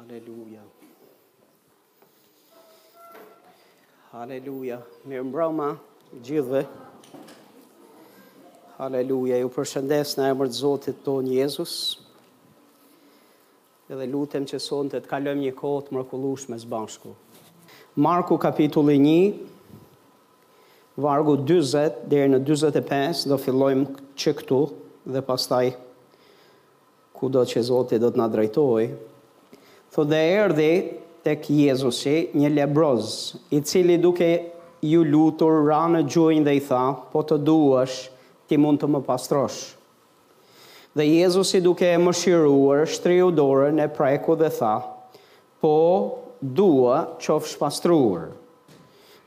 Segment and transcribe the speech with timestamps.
[0.00, 0.62] Haleluja.
[4.14, 4.78] Haleluja.
[5.04, 5.66] Mirë mbrëma
[6.24, 6.62] gjithëve.
[8.80, 9.40] Haleluja.
[9.42, 11.74] Ju përshëndes në emër të Zotit tonë Jezus.
[13.92, 17.12] Edhe lutem që sonte të kalojmë një kohë të mrekullueshme së bashku.
[18.00, 24.62] Marku kapitulli 1 vargu 40 deri në 45 do fillojmë që këtu
[25.12, 25.66] dhe pastaj
[27.12, 28.90] ku do që Zotit do të nga drejtojë
[29.94, 30.72] Tho dhe erdi
[31.24, 33.14] tek Jezusi një lebroz,
[33.50, 34.28] i cili duke
[34.86, 38.04] ju lutur ra në gjujnë dhe i tha, po të duash,
[38.46, 39.58] ti mund të më pastrosh.
[40.96, 44.76] Dhe Jezusi duke e më shiruar, shtriu dorën e preku dhe tha,
[45.62, 45.74] po
[46.60, 48.30] dua qofsh pastruar.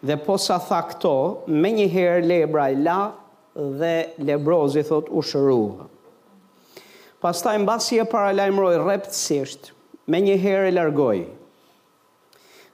[0.04, 1.14] Dhe po sa tha këto,
[1.52, 3.02] me një herë lebra i la
[3.84, 3.96] dhe
[4.32, 5.92] lebrozi thot u shërua.
[7.24, 9.70] Pastaj mbasi e paralajmëroi rreptësisht
[10.08, 11.18] me një herë e largoj.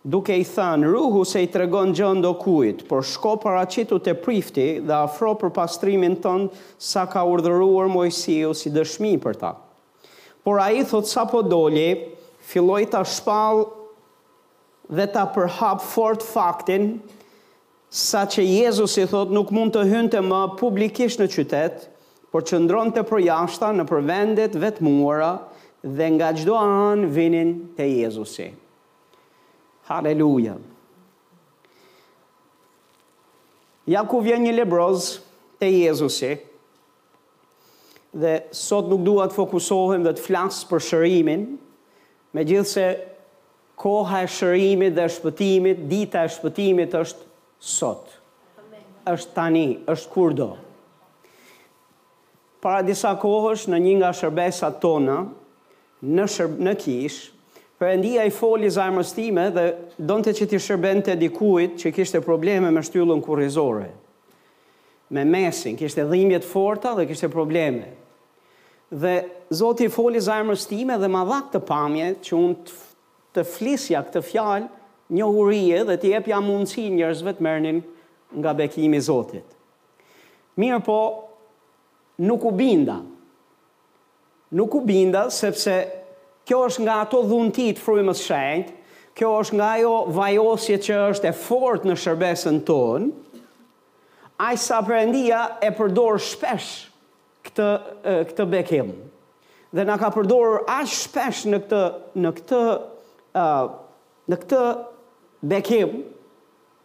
[0.10, 4.14] Duke i thënë, ruhu se i tregon gjën do kujt, por shko para qitu të
[4.24, 6.48] prifti dhe afro për pastrimin tënë
[6.82, 9.52] sa ka urdhëruar mojësiju si dëshmi për ta.
[10.44, 11.90] Por a i thot sa po doli,
[12.50, 13.68] filloj të shpalë
[14.98, 16.94] dhe të përhap fort faktin
[17.94, 21.84] sa që Jezus i thot nuk mund të hynë të më publikisht në qytetë,
[22.34, 25.34] por që ndronë të përjashta në përvendet vetë muara,
[25.84, 28.50] dhe nga gjdo anë vinin të Jezusi.
[29.88, 30.58] Haleluja.
[33.90, 35.14] Ja ku vjen një lebroz
[35.62, 36.34] të Jezusi,
[38.12, 41.48] dhe sot nuk duha të fokusohem dhe të flasë për shërimin,
[42.36, 42.86] me gjithë se
[43.80, 47.24] koha e shërimit dhe shpëtimit, dita e shpëtimit është
[47.80, 48.18] sot,
[49.14, 50.52] është tani, është kur do.
[52.60, 55.22] Para disa kohësh në një nga shërbesat tona,
[56.06, 57.18] në shërb në kish.
[57.80, 59.66] Perëndia i foli za time dhe
[59.98, 63.90] donte që ti të dikujt që kishte probleme me shtyllën kurrizore.
[65.12, 67.88] Me mesin kishte dhimbje të forta dhe kishte probleme.
[68.92, 72.56] Dhe Zoti i foli za time dhe ma dha këtë pamje që unë
[73.34, 74.68] të flisja këtë fjalë
[75.14, 77.82] një hurie dhe të jepja mundësi njerëzve të merrnin
[78.38, 79.46] nga bekimi i Zotit.
[80.60, 80.98] Mirë po
[82.20, 83.00] nuk u binda,
[84.50, 85.84] nuk u binda, sepse
[86.48, 88.74] kjo është nga ato dhuntit frujmës shenjtë,
[89.18, 93.10] kjo është nga jo vajosje që është e fort në shërbesën tonë,
[94.40, 96.70] a i sa përëndia e përdor shpesh
[97.50, 97.68] këtë,
[98.32, 98.94] këtë bekim.
[99.76, 101.82] Dhe na ka përdor ashtë shpesh në këtë,
[102.24, 102.64] në këtë,
[104.32, 104.62] në këtë
[105.52, 105.94] bekim,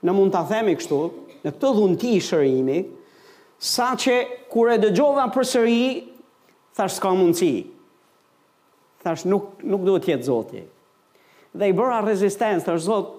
[0.04, 0.98] në mund të themi kështu,
[1.46, 2.82] në këtë dhunti shërimi,
[3.64, 4.18] sa që
[4.52, 5.82] kure dëgjova për sëri,
[6.74, 7.64] thash s'ka mundësi.
[9.06, 10.62] Thash nuk, nuk duhet të jetë zoti.
[11.54, 13.12] Dhe i bëra rezistencë, thash zot,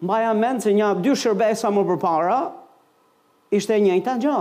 [0.00, 2.38] mbaja mend se një dy shërbesa më përpara
[3.58, 4.38] ishte e njëjta gjë.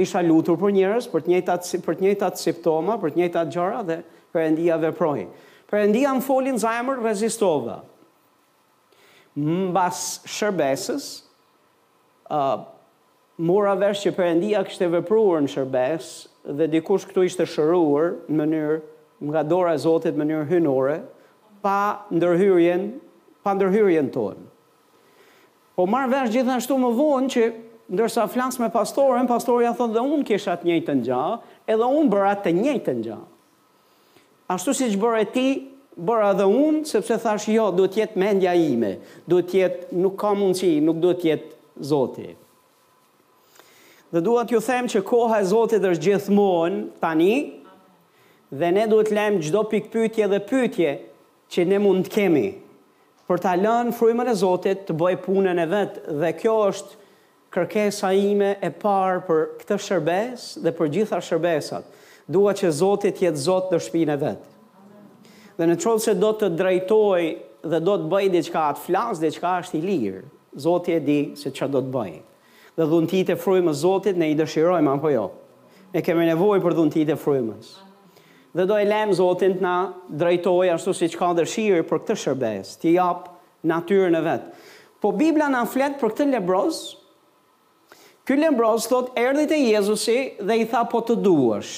[0.00, 3.82] Isha lutur për njerëz për të njëjtat për të njëjtat simptoma, për të njëjtat gjëra
[3.90, 4.00] dhe
[4.32, 5.26] Perëndia veproi.
[5.68, 7.74] Perëndia më foli në zemër, rezistova.
[9.36, 9.98] Mbas
[10.32, 11.08] shërbesës,
[12.32, 12.62] ë uh,
[13.42, 16.10] mora vesh që përëndia kështë e vëpruar në shërbes,
[16.58, 18.76] dhe dikush këtu ishte shëruar në mënyrë,
[19.32, 20.96] nga dora e zotit në mënyrë hynore,
[21.62, 21.76] pa
[22.14, 22.86] ndërhyrjen,
[23.42, 24.46] pa ndërhyrjen tonë.
[25.78, 27.48] Po marrë vesh gjithashtu më vonë që
[27.92, 31.34] ndërsa flasë me pastorën, pastorja thonë dhe unë kisha të njëjtë në gjahë,
[31.74, 33.30] edhe unë bëra të njëjtë në gjahë.
[34.54, 35.48] Ashtu si që bërë e ti,
[36.08, 38.96] bëra edhe unë, sepse thash jo, duhet jetë mendja ime,
[39.30, 41.52] duhet jetë nuk ka mundësi, nuk duhet jetë
[41.88, 42.38] zotit.
[44.12, 47.36] Dhe duhet ju them që koha e Zotit është gjithmonë tani,
[48.60, 50.88] dhe ne duhet lem gjdo pikë pytje dhe pytje
[51.54, 52.42] që ne mund të kemi
[53.30, 56.98] për ta lënë frymën e Zotit të bëj punën e vet dhe kjo është
[57.56, 61.86] kërkesa ime e parë për këtë shërbes dhe për gjitha shërbesat.
[62.36, 64.42] Dua që Zoti të jetë Zot në shtëpinë e vet.
[65.56, 67.24] Dhe në çon se do të drejtoj
[67.72, 70.22] dhe do të bëj diçka, të flas diçka është i lirë.
[70.68, 72.20] Zoti e di se çfarë do të bëjë
[72.82, 75.24] dhe dhuntit e frujmës Zotit, ne i dëshirojmë, apo jo?
[75.94, 77.74] Ne kemi nevoj për dhuntit e frujmës.
[78.56, 79.74] Dhe do e lem Zotin të na
[80.20, 83.32] drejtoj, ashtu si që ka dëshirë për këtë shërbes, të japë
[83.70, 84.50] natyrën e vetë.
[85.00, 86.80] Po Biblia në fletë për këtë lebroz,
[88.28, 91.72] këtë lebroz thot, erdhët e Jezusi dhe i tha po të duash.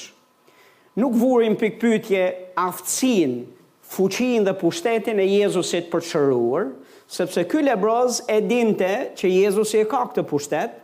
[0.98, 2.22] Nuk vurim këpytje
[2.64, 3.36] aftësin,
[3.94, 6.72] fuqin dhe pushtetin e Jezusit për shëruar,
[7.10, 10.80] sepse ky lebroz e dinte që Jezusi e ka këtë pushtet,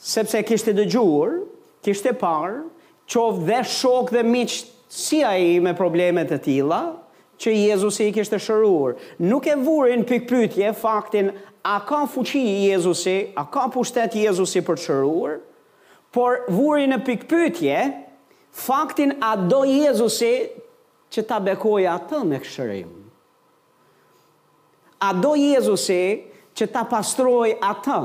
[0.00, 1.34] sepse kishte dëgjuar,
[1.84, 2.62] kishte parë,
[3.12, 4.54] qoftë dhe shok dhe miq
[4.90, 6.80] si ai me probleme të tilla
[7.40, 8.94] që Jezusi i kishte shëruar.
[9.24, 11.30] Nuk e vurin pikpyetje faktin
[11.64, 15.36] a ka fuqi Jezusi, a ka pushtet Jezusi për të shëruar,
[16.12, 17.84] por vurin në pikpyetje
[18.64, 20.32] faktin a do Jezusi
[21.10, 22.88] që ta bekoj atë me këshërim.
[25.00, 26.02] A do Jezusi
[26.56, 28.02] që ta pastroj atë?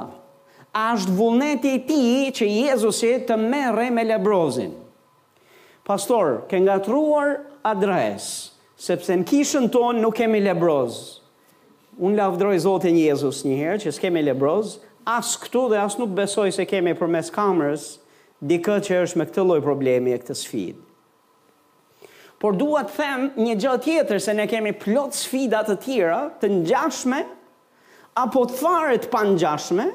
[0.75, 2.01] ashtë vullneti e ti
[2.35, 4.73] që Jezusi të mere me lebrozin.
[5.87, 8.27] Pastor, ke nga truar adres,
[8.83, 10.97] sepse në kishën tonë nuk kemi lebroz.
[12.01, 14.73] Unë lafdroj Zotin Jezus njëherë që s'kemi lebroz,
[15.07, 17.85] asë këtu dhe asë nuk besoj se kemi për mes kamërës,
[18.45, 20.81] di këtë që është me këtë loj problemi e këtë sfidë.
[22.41, 26.49] Por duha të them një gjë tjetër se ne kemi plot sfidat të tjera, të
[26.57, 27.21] njashme,
[28.25, 29.87] apo të fare të panjashme,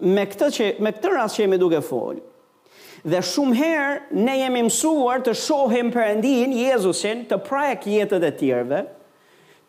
[0.00, 2.20] me këtë që me këtë rast që jemi duke fol.
[3.08, 8.80] Dhe shumë herë ne jemi mësuar të shohim Perëndin Jezusin të prek jetën e tjerëve,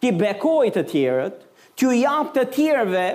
[0.01, 1.41] ti bekoj të tjerët,
[1.77, 3.07] ti u jap të tjerëve,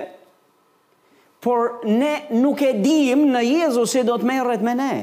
[1.43, 4.93] por ne nuk e dim në Jezus se do të merret me ne.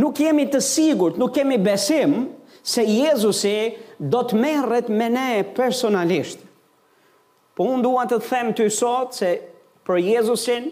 [0.00, 2.28] Nuk jemi të sigurt, nuk kemi besim
[2.66, 6.40] se Jezusi do të merret me ne personalisht.
[7.56, 9.30] Po unë duan të them ty sot se
[9.86, 10.66] për Jezusin,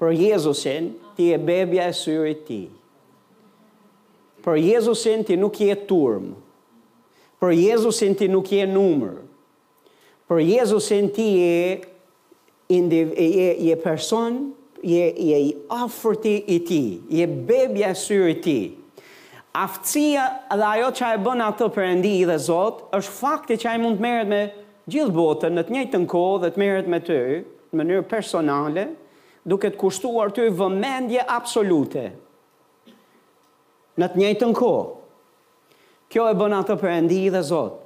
[0.00, 2.64] për Jezusin, ti e bebja e syri ti.
[4.44, 6.34] Për Jezusin, ti nuk je turmë.
[7.40, 9.22] Për Jezusin, ti nuk je numërë.
[10.26, 11.80] Për Jezusin, ti je,
[12.74, 14.38] indiv, je, je person,
[14.82, 16.82] je, je i afërti i ti,
[17.14, 18.58] je bebja e syri ti.
[19.56, 23.70] Aftësia dhe ajo që a e bëna të përëndi i dhe Zotë, është fakti që
[23.70, 24.40] a e mund të merët me
[24.92, 27.38] gjithë botën, në të njëjtë në kohë dhe të merët me tërë,
[27.72, 28.86] në mënyrë personale,
[29.46, 32.04] duke të kushtuar ty vëmendje absolute.
[33.98, 34.92] Në të njëjtën kohë.
[36.12, 37.80] Kjo e bën atë Perëndi dhe Zot.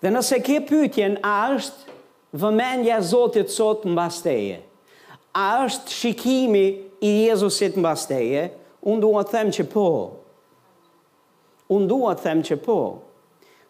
[0.00, 1.92] Dhe nëse ke pyetjen a është
[2.40, 4.58] vëmendja Zotit sot mbas basteje
[5.36, 6.62] A është shikimi
[7.04, 8.48] i Jezusit mbas basteje,
[8.86, 9.86] Unë dua të them që po.
[11.74, 12.76] Unë dua të them që po.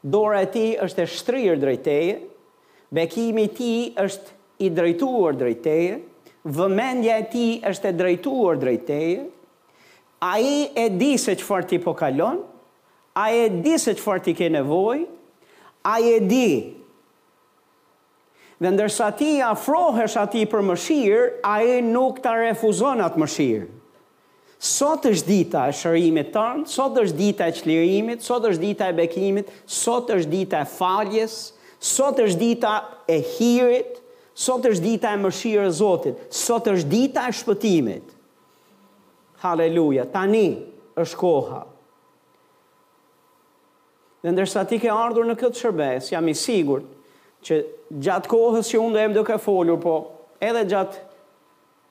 [0.06, 1.89] Dora e ti është e shtrirë drejt
[2.94, 5.99] Bekimi ti është i drejtuar drejteje,
[6.47, 9.26] vëmendja e ti është e drejtuar drejteje,
[10.23, 12.41] a i e di se që farë ti po kalon,
[13.17, 15.03] a i e di se që farë ti ke nevoj,
[15.87, 16.49] a i e di,
[18.56, 23.67] dhe ndërsa ti afrohesh ati për mëshirë, a i nuk ta refuzon atë mëshirë.
[24.56, 28.94] Sot është dita e shërimit tanë, sot është dita e qlirimit, sot është dita e
[28.97, 31.35] bekimit, sot është dita e faljes,
[31.76, 32.75] sot është dita
[33.12, 34.00] e hirit,
[34.37, 36.19] Sot është dita e mëshirë e Zotit.
[36.37, 38.11] Sot është dita e shpëtimit.
[39.41, 40.05] Haleluja.
[40.12, 40.43] Tani
[41.00, 41.62] është koha.
[44.21, 46.83] Dhe ndërsa ti ke ardhur në këtë shërbes, jam i sigur
[47.47, 47.62] që
[48.05, 49.94] gjatë kohës që unë dhe em dhe ka folur, po
[50.44, 51.00] edhe gjatë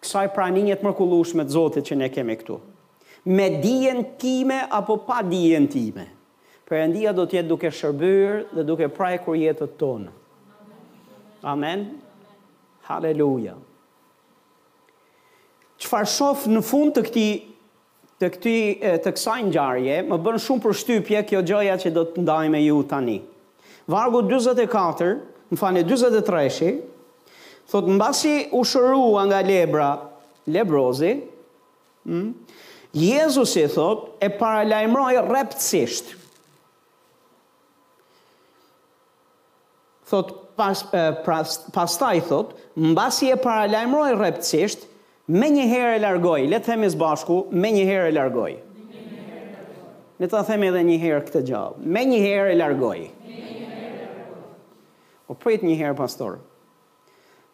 [0.06, 2.60] kësaj praninjet mërkullushme të Zotit që ne kemi këtu.
[3.26, 6.06] Me dijen time apo pa dijen time.
[6.70, 10.12] Përëndia do tjetë duke shërbyrë dhe duke praj kërjetët tonë.
[11.46, 11.46] Amen.
[11.58, 11.84] Amen.
[12.86, 13.56] Haleluja.
[15.82, 17.28] Qëfar shof në fund të këti,
[18.22, 18.56] të këti,
[19.06, 22.52] të kësaj në gjarje, më bënë shumë për shtypje kjo gjoja që do të ndaj
[22.54, 23.18] me ju tani.
[23.92, 25.18] Vargu 24,
[25.52, 26.76] më fanë 23,
[27.74, 29.90] thotë në basi u shërua nga lebra,
[30.54, 31.16] lebrozi,
[32.06, 32.30] mm,
[32.96, 36.14] Jezus i thot e paralajmëroj reptësisht.
[40.08, 41.58] Thot, pas, uh, pras,
[42.28, 44.86] thot, mbasi e paralajmëroj repësisht,
[45.32, 48.52] me një herë e largoj, le të themi zbashku, me një herë e largoj.
[50.20, 53.00] Le të themi edhe një herë këtë gjallë, me një herë e largoj.
[55.28, 56.38] O prit një herë, pastor,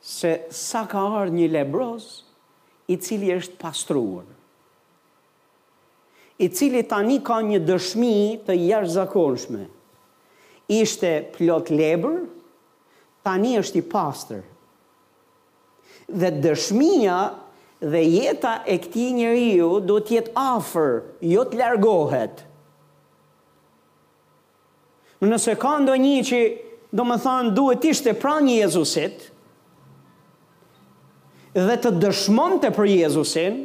[0.04, 2.10] se sa ka ardhë një lebroz,
[2.92, 4.26] i cili është pastruar,
[6.42, 8.14] i cili tani ka një dëshmi
[8.46, 9.62] të jashtë zakonshme,
[10.74, 12.26] ishte plot lebrë,
[13.24, 14.42] tani është i pastër.
[16.12, 17.18] Dhe dëshmia
[17.92, 20.96] dhe jeta e këtij njeriu do të jetë afër,
[21.34, 22.46] jo të largohet.
[25.22, 26.40] nëse ka ndonjë që
[26.98, 27.04] do
[27.58, 29.28] duhet të ishte pranë një Jezusit
[31.68, 33.58] dhe të dëshmonte për Jezusin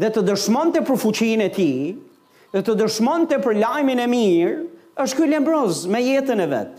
[0.00, 1.78] dhe të dëshmonte për fuqinë e tij
[2.52, 4.54] dhe të dëshmonte për lajmin e mirë
[5.02, 6.72] është ky Lembroz me jetën e vet.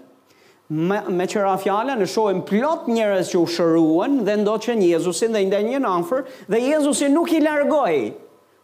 [0.69, 4.87] Me, me qëra fjala në shojnë plot njërez që u shëruen dhe ndo që një
[4.91, 6.19] Jezusin dhe ndenjë një në anëfër
[6.53, 7.95] dhe Jezusin nuk i largoj,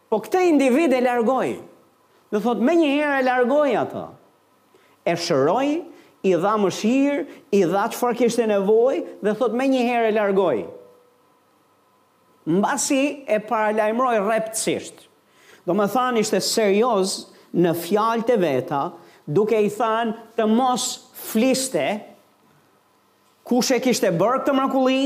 [0.06, 1.48] po këte individ e largoj,
[2.30, 4.04] dhe thot me një herë e largoj ato,
[5.02, 5.72] e shëroj,
[6.30, 7.24] i dha më shirë,
[7.58, 10.60] i dha që farë kishtë e nevoj, dhe thot me një herë e largoj,
[12.46, 15.02] mbasi e paralajmëroj reptësisht,
[15.66, 17.18] do më thanë ishte serios
[17.50, 18.84] në fjallë të veta,
[19.26, 20.86] duke i thanë të mos
[21.26, 21.86] fliste
[23.48, 25.04] kush e kishte bërë këtë mrekulli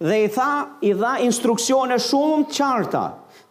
[0.00, 0.50] dhe i tha
[0.84, 3.02] i dha instruksione shumë të qarta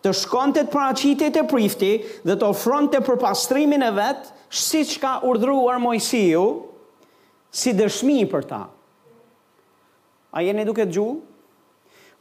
[0.06, 1.92] të shkonte të paraqitej e prifti
[2.28, 4.30] dhe të ofronte për pastrimin e vet
[4.64, 6.46] siç ka urdhëruar Mojsiu
[7.60, 8.62] si dëshmi për ta.
[10.32, 11.20] A jeni duke të gjuhë?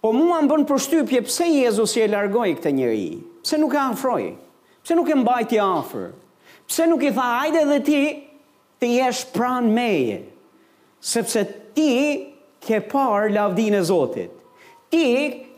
[0.00, 3.08] Po mua më për përshtypje pse Jezus i e largoi këtë njeri?
[3.44, 4.24] Pse nuk e afroj
[4.82, 6.08] Pse nuk e mbajti afër?
[6.68, 7.98] Pse nuk i tha hajde dhe ti
[8.80, 10.20] të jesh pran meje,
[11.02, 11.42] sepse
[11.74, 11.90] ti
[12.62, 14.34] ke par lavdin e Zotit.
[14.88, 15.04] Ti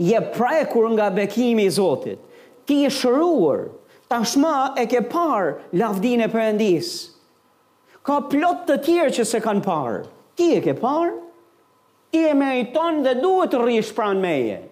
[0.02, 2.18] je prekur nga bekimi i Zotit.
[2.66, 3.66] Ti je shëruar,
[4.10, 6.88] ta shma e ke par lavdin e përëndis.
[8.06, 10.00] Ka plot të tjerë që se kanë par.
[10.36, 11.12] Ti e ke par,
[12.10, 14.62] ti e meriton dhe duhet të rrish pran meje.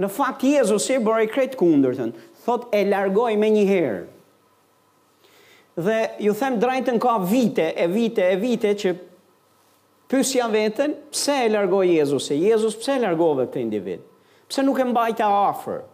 [0.00, 2.12] Në fakt, Jezus i bërë i kretë kundërëtën,
[2.46, 4.04] thot e largoj me herë
[5.76, 8.94] dhe ju them drejtën ka vite e vite e vite që
[10.10, 12.38] pyesja veten pse e largoi Jezusi?
[12.48, 14.02] Jezus pse e largove këtë individ?
[14.50, 15.84] Pse nuk e mbajta afër?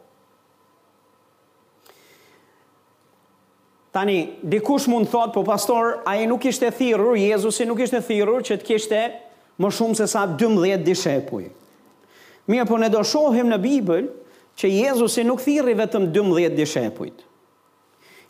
[3.97, 8.59] Tani, dikush mund thot, po pastor, a nuk ishte thirur, Jezusi nuk ishte thirur që
[8.61, 9.02] të kishte
[9.61, 11.47] më shumë se sa 12 dishepuj.
[12.47, 14.11] Mirë, po ne do shohim në Bibël
[14.56, 17.25] që Jezusi nuk thirri vetëm 12 dishepujt.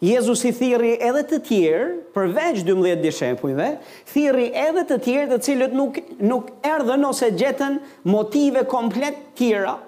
[0.02, 3.68] Jezus i thiri edhe të tjerë, përveç 12 dishepujve,
[4.12, 9.78] thiri edhe të tjerë të cilët nuk, nuk erdhen ose gjetën motive komplet tjera.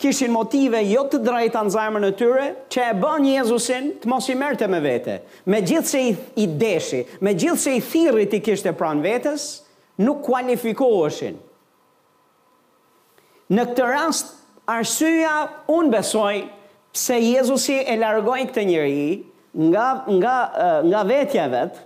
[0.00, 4.26] Kishin motive jo të drejta në zajmën e tyre, që e bën Jezusin të mos
[4.32, 5.18] i merte me vete.
[5.48, 9.46] Me gjithë se i, i deshi, me gjithë se i thiri të kishte pran vetës,
[10.04, 11.38] nuk kualifikoheshin.
[13.56, 14.32] Në këtë rast,
[14.74, 15.36] arsyja
[15.72, 16.34] unë besoj
[16.96, 19.18] pse Jezusi e largoi këtë njeri
[19.66, 19.86] nga
[20.16, 20.36] nga
[20.88, 21.76] nga vetja vet,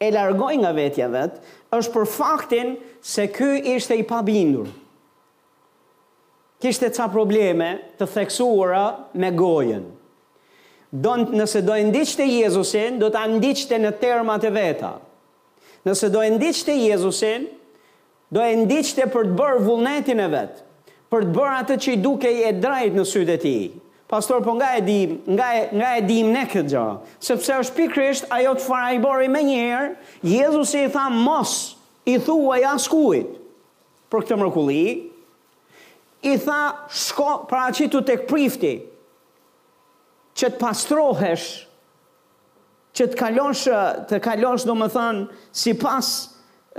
[0.00, 1.34] e largoi nga vetja vet,
[1.76, 2.74] është për faktin
[3.06, 4.70] se ky ishte i pabindur.
[6.60, 8.82] Kishte ca probleme të theksuara
[9.20, 9.84] me gojën.
[10.92, 14.94] Don, nëse do e ndiqte Jezusin, do ta ndiqte në termat e veta.
[15.86, 17.46] Nëse do e ndiqte Jezusin,
[18.34, 20.66] do e ndiqte për të bërë vullnetin e vetë,
[21.12, 23.64] për të bërë atë që i duke i e drejt në sytë e tij.
[24.10, 26.84] Pastor, po nga e di, nga e, nga e dim ne këtë gjë,
[27.22, 29.92] sepse është pikrisht ajo të fara i bori me njerë,
[30.26, 31.52] Jezus i tha mos
[32.10, 33.36] i thuaj i askujt
[34.10, 34.86] për këtë mërkulli,
[36.26, 36.58] i tha
[36.90, 38.72] shko pra që të tek prifti,
[40.34, 41.46] që të pastrohesh,
[42.98, 43.64] që të kalosh,
[44.10, 44.90] të kalosh do më
[45.54, 46.10] sipas si pas,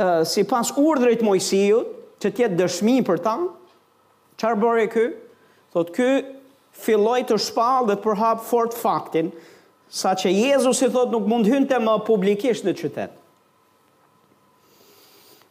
[0.01, 3.37] uh, si pas urdrejt mojësijut, që tjetë dëshmi për ta,
[4.43, 5.07] qarë bori ky?
[5.15, 6.11] kë, thot kë,
[6.81, 9.29] filloj të shpalë dhe të përhap fort faktin,
[9.91, 13.17] sa që Jezus i thot nuk mund hynte më publikisht në qytet.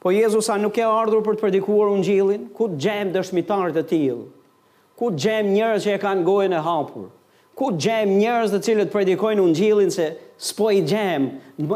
[0.01, 3.77] Po Jezus a nuk e ardhur për të përdikuar unë gjilin, ku të gjem dëshmitarët
[3.77, 4.23] e tilë,
[4.97, 7.11] ku të gjem njërës që e kanë gojën e hapur,
[7.61, 10.07] ku të gjem njërës dhe cilët predikojnë unë gjilin se
[10.41, 11.27] s'po i gjem,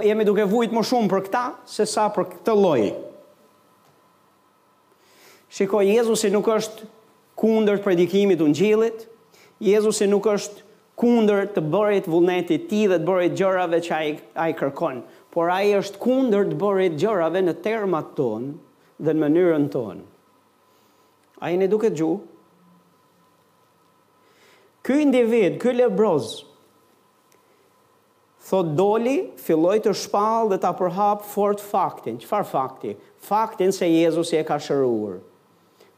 [0.08, 2.94] jemi duke vujt më shumë për këta, se sa për këtë lojë.
[5.54, 6.88] Shiko, Jezusi nuk është
[7.38, 9.04] kundër të predikimit unë gjilit,
[9.64, 10.62] Jezusi nuk është
[11.00, 14.10] kundër të bërit vullnetit ti dhe të bërit gjërave që ai,
[14.44, 14.98] ai kërkon,
[15.34, 18.52] por ai është kundër të bërit gjërave në termat tonë
[19.06, 20.02] dhe në mënyrën tonë.
[21.44, 22.20] Ai ne duket gjuhë.
[24.84, 26.28] Ky individ, ky lebroz,
[28.50, 32.18] thot doli, filloi të shpallë dhe ta përhap fort faktin.
[32.20, 32.92] Çfarë fakti?
[33.30, 35.22] Faktin se Jezusi e ka shëruar.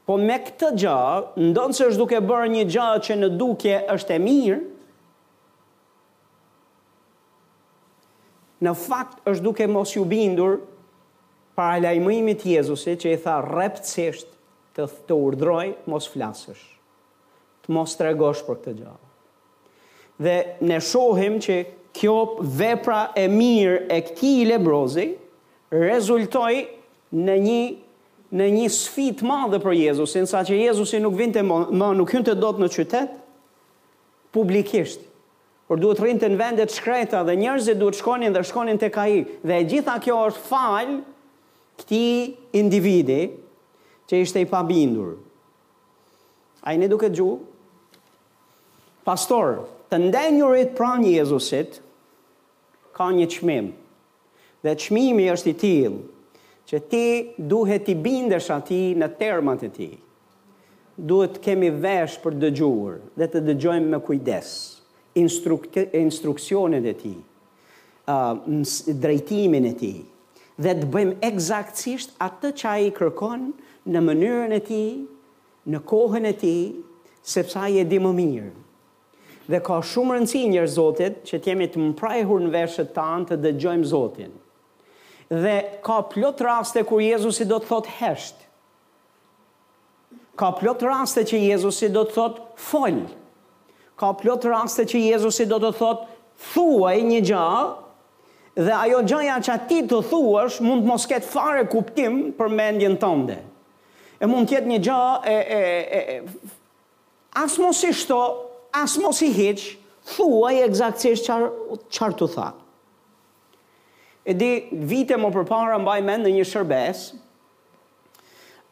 [0.07, 4.15] Po me këtë gjë, ndonë se është duke bërë një gjë që në duke është
[4.15, 4.59] e mirë,
[8.63, 10.55] në fakt është duke mos ju bindur
[11.59, 14.31] para lajmërimit të Jezusit që i tha rreptësisht
[14.79, 16.63] të të urdhroj mos flasësh.
[17.67, 18.95] Të mos tregosh për këtë gjë.
[20.25, 20.37] Dhe
[20.71, 21.59] ne shohim që
[21.99, 22.17] kjo
[22.57, 23.99] vepra e mirë e
[24.31, 25.09] i lebrozi
[25.73, 26.63] rezultoi
[27.27, 27.59] në një
[28.35, 32.59] në një sfidë të madhe për Jezusin, saqë Jezusi nuk vinte më nuk hynte dot
[32.59, 33.15] në qytet
[34.35, 35.05] publikisht.
[35.67, 39.25] Por duhet rrinte në vende të shkreta dhe njerëzit duhet shkonin dhe shkonin tek ai.
[39.43, 41.01] Dhe gjitha kjo është fal
[41.77, 42.03] këti
[42.59, 43.23] individi
[44.07, 45.17] që ishte i pabindur.
[46.67, 47.29] A i në duke gju,
[49.07, 51.81] pastor, të ndenjurit pra një Jezusit,
[52.97, 53.73] ka një qmim,
[54.65, 55.99] dhe qmimi është i tilë,
[56.69, 57.03] që ti
[57.47, 59.89] duhet të bindesh ati në termat e ti.
[61.11, 64.51] Duhet të kemi vesh për dëgjur dhe të dëgjojmë me kujdes
[66.07, 69.93] instruksionet e ti, uh, drejtimin e ti,
[70.65, 73.47] dhe të bëjmë egzaktësisht atë që a i kërkon
[73.93, 74.83] në mënyrën e ti,
[75.73, 76.57] në kohën e ti,
[77.35, 78.53] sepse i e di më mirë.
[79.47, 83.39] Dhe ka shumë rëndësi njërë Zotit që të jemi të mprajhur në veshët tanë të
[83.45, 84.35] dëgjojmë Zotin
[85.31, 88.43] dhe ka plot raste kur Jezusi do të thotë hesht.
[90.37, 93.01] Ka plot raste që Jezusi do të thotë fol.
[93.97, 96.17] Ka plot raste që Jezusi do të thotë
[96.53, 97.75] thuaj një gjallë,
[98.57, 102.97] dhe ajo gjahja që ati të thuash mund të mos ketë fare kuptim për mendjen
[103.01, 103.39] tënde.
[104.21, 106.53] E mund tjetë një gjahë, e, e, e, e,
[107.37, 108.21] as mos i shto,
[108.73, 109.75] as mos i hiqë,
[110.15, 112.63] thuaj e egzaktësisht qartë të thakë.
[114.27, 117.03] E di, vite më përpara mbaj mend në një shërbes.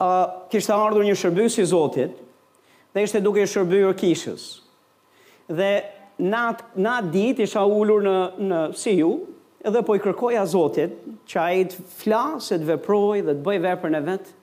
[0.02, 0.08] Ë,
[0.50, 2.16] kishte ardhur një shërbës i Zotit
[2.94, 4.48] dhe ishte duke shërbyer kishës.
[5.46, 5.68] Dhe
[6.26, 8.16] nat nat ditë isha ulur në
[8.50, 8.64] në
[8.96, 9.12] ju,
[9.62, 10.98] edhe po i kërkoja Zotit
[11.30, 14.34] që ai të flasë, të veprojë dhe të bëj veprën e vet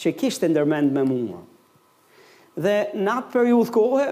[0.00, 1.40] që kishte ndërmend me mua.
[2.58, 4.10] Dhe natë periudh periudhë kohë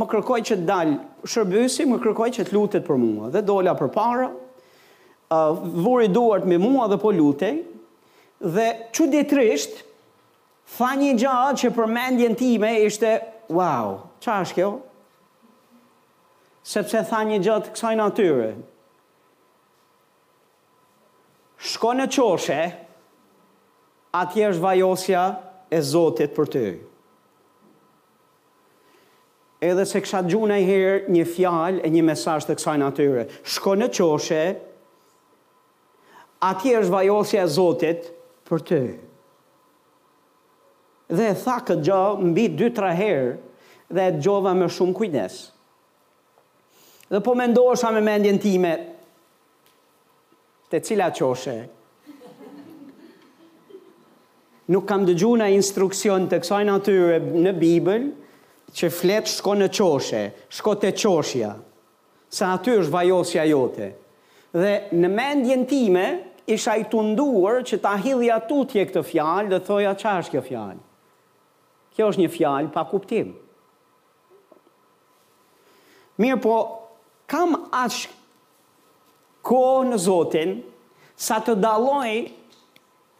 [0.00, 0.98] më kërkoj që të dalë
[1.30, 3.30] shërbysi, më kërkoj që të lutet për mua.
[3.30, 4.32] Dhe dola për para,
[5.62, 7.62] vuri duart me mua dhe po lutej,
[8.40, 9.80] dhe që ditrisht,
[10.76, 13.14] tha një gjatë që për mendjen time ishte,
[13.52, 14.70] wow, qa është kjo?
[16.62, 18.50] Sepse tha një gjatë të kësaj natyre.
[21.62, 22.60] Shko në qoshe,
[24.14, 25.24] atje është vajosja
[25.74, 26.66] e Zotit për ty.
[29.62, 33.26] Edhe se kësha gjuna i herë një fjalë e një mesaj të kësaj natyre.
[33.46, 34.40] Shko në qoshe,
[36.42, 38.08] ati është vajosja e Zotit
[38.48, 38.78] për të.
[41.12, 43.34] Dhe e tha këtë gjo mbi 2-3 herë
[43.94, 45.36] dhe e gjova me shumë kujdes.
[47.12, 48.72] Dhe po me ndosha me mendjen time
[50.72, 51.56] të cila qoshe.
[54.72, 58.08] Nuk kam dëgju në instruksion të kësaj natyre në Bibël
[58.72, 60.22] që fletë shko në qoshe,
[60.56, 61.52] shko të qoshja,
[62.32, 63.90] sa aty është vajosja jote.
[64.52, 66.06] Dhe në mendjen time,
[66.52, 70.82] isha i tunduar që ta hidhja tutje këtë fjalë dhe thoja qa është kjo fjalë.
[71.96, 73.32] Kjo është një fjalë pa kuptim.
[76.22, 76.56] Mirë po,
[77.32, 78.18] kam ashtë
[79.42, 80.56] ko në Zotin
[81.18, 82.12] sa të daloj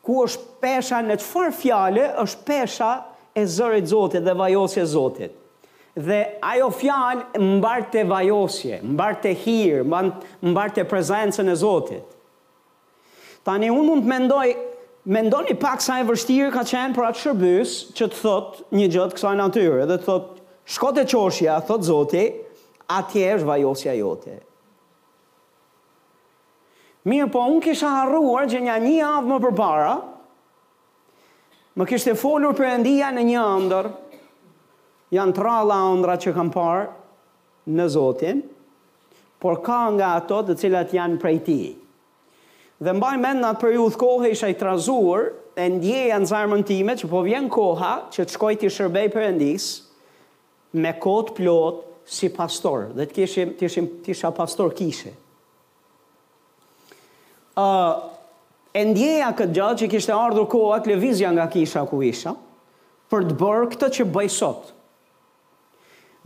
[0.06, 2.90] ku është pesha në qëfar fjale është pesha
[3.34, 5.34] e zërit Zotit dhe vajosje Zotit.
[5.98, 9.82] Dhe ajo fjalë mbarte vajosje, mbarte hirë,
[10.48, 12.11] mbarte prezencën e Zotit.
[13.42, 14.46] Tani unë mund të mendoj,
[15.10, 19.16] mendoni pak sa e vështirë ka qenë për atë shërbys që të thot një gjëtë
[19.18, 20.28] kësaj natyre dhe të thot
[20.76, 22.22] shkote e qoshja, thot zoti,
[22.98, 24.36] atje është vajosja jote.
[27.10, 29.94] Mirë po, unë kisha harruar që një një avë më përpara,
[31.74, 33.88] më kishte folur për endia në një andër,
[35.18, 36.86] janë tra la që kam parë
[37.74, 38.44] në zotin,
[39.42, 41.64] por ka nga ato të cilat janë prej tij
[42.82, 46.94] dhe mbaj mend në atë periudhë kohë isha i trazuar, e ndjeja në zarmën time
[46.98, 49.66] që po vjen koha që të shkoj të shërbej për endis,
[50.72, 55.12] me kotë plot si pastor, dhe të kishim, të ishim, të isha pastor kishe.
[57.52, 58.08] Uh,
[58.72, 62.32] e ndjeja këtë gjatë që kishte ardhur koha të levizja nga kisha ku isha,
[63.12, 64.70] për të bërë këtë që bëj sot.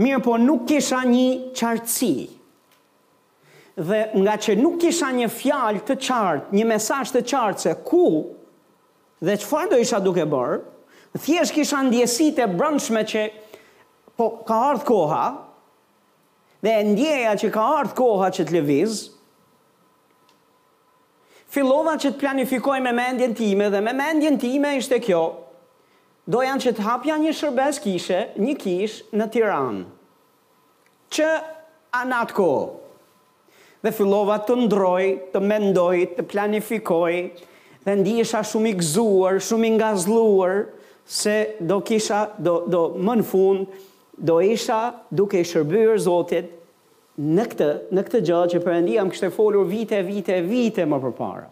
[0.04, 2.35] Mirë po nuk kisha një qartësijë
[3.76, 8.06] dhe nga që nuk kisha një fjalë të qartë, një mesazh të qartë se ku
[9.24, 10.62] dhe çfarë do isha duke bër,
[11.24, 13.24] thjesht kisha ndjesitë e brëndshme që
[14.16, 15.26] po ka ardh koha
[16.64, 18.96] dhe ndjeja që ka ardh koha që të lëviz
[21.56, 25.20] Fillova që të planifikoj me mendjen time dhe me mendjen time ishte kjo.
[26.28, 29.84] Do janë që të hapja një shërbes kishe, një kish në tiranë.
[31.14, 31.28] Që
[32.02, 32.66] anatë kohë,
[33.84, 37.14] dhe fillova të ndroj, të mendoj, të planifikoj,
[37.86, 40.64] dhe ndi isha shumë i gzuar, shumë i nga zluar,
[41.06, 43.82] se do kisha, do, do më në fund,
[44.16, 44.80] do isha
[45.12, 46.48] duke i shërbër zotit
[47.20, 50.98] në këtë, në këtë gjatë që përëndi më kështë e folur vite, vite, vite më
[51.04, 51.46] përpara.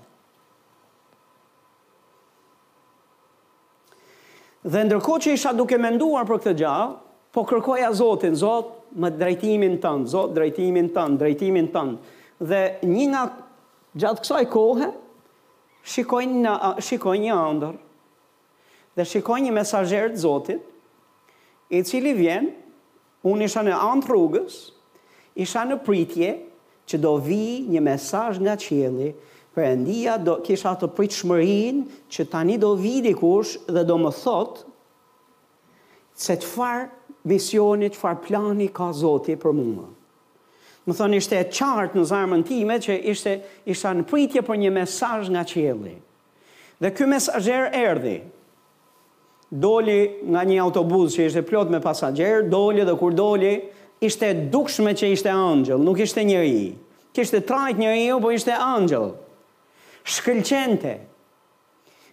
[4.64, 7.02] Dhe ndërko që isha duke menduar për këtë gjatë,
[7.34, 11.96] po kërkoja zotin, zotë, me drejtimin ton, Zot drejtimin ton, drejtimin ton.
[12.40, 13.22] Dhe një nga
[13.94, 14.88] gjatë kësaj kohe
[15.94, 16.54] shikoj një
[16.88, 17.74] shikoj një ëndër.
[18.98, 20.62] Dhe shikoj një mesazher të Zotit,
[21.74, 22.50] i cili vjen,
[23.26, 24.58] unë isha në anë rrugës,
[25.42, 26.30] isha në pritje
[26.88, 29.14] që do vi një mesazh nga qielli.
[29.54, 34.10] Për endia do kisha të prit shmërin që tani do vidi kush dhe do më
[34.18, 34.64] thot
[36.18, 36.88] se të farë
[37.24, 39.86] visioni që farë plani ka Zoti për mua.
[40.84, 43.36] Më thënë ishte qartë në zarmën time që ishte
[43.72, 45.94] isha në pritje për një mesaj nga qëllë.
[46.84, 48.18] Dhe kjo mesajer erdi,
[49.48, 49.98] doli
[50.34, 53.54] nga një autobus që ishte plot me pasajer, doli dhe kur doli,
[54.04, 56.74] ishte dukshme që ishte angjëll, nuk ishte njëri.
[57.14, 59.12] Kishte trajt njëri po ishte angjëll.
[60.04, 60.94] Shkëlqente.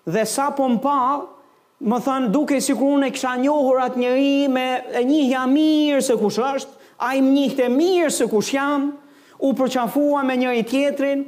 [0.07, 0.95] Dhe sa po mpa...
[0.95, 1.39] pa,
[1.81, 6.01] më thënë duke si kur unë e kësha njohur atë njëri me e njihja mirë
[6.05, 8.83] se kush është, a i më mirë se kush jam,
[9.41, 11.23] u përqafua me njëri tjetrin,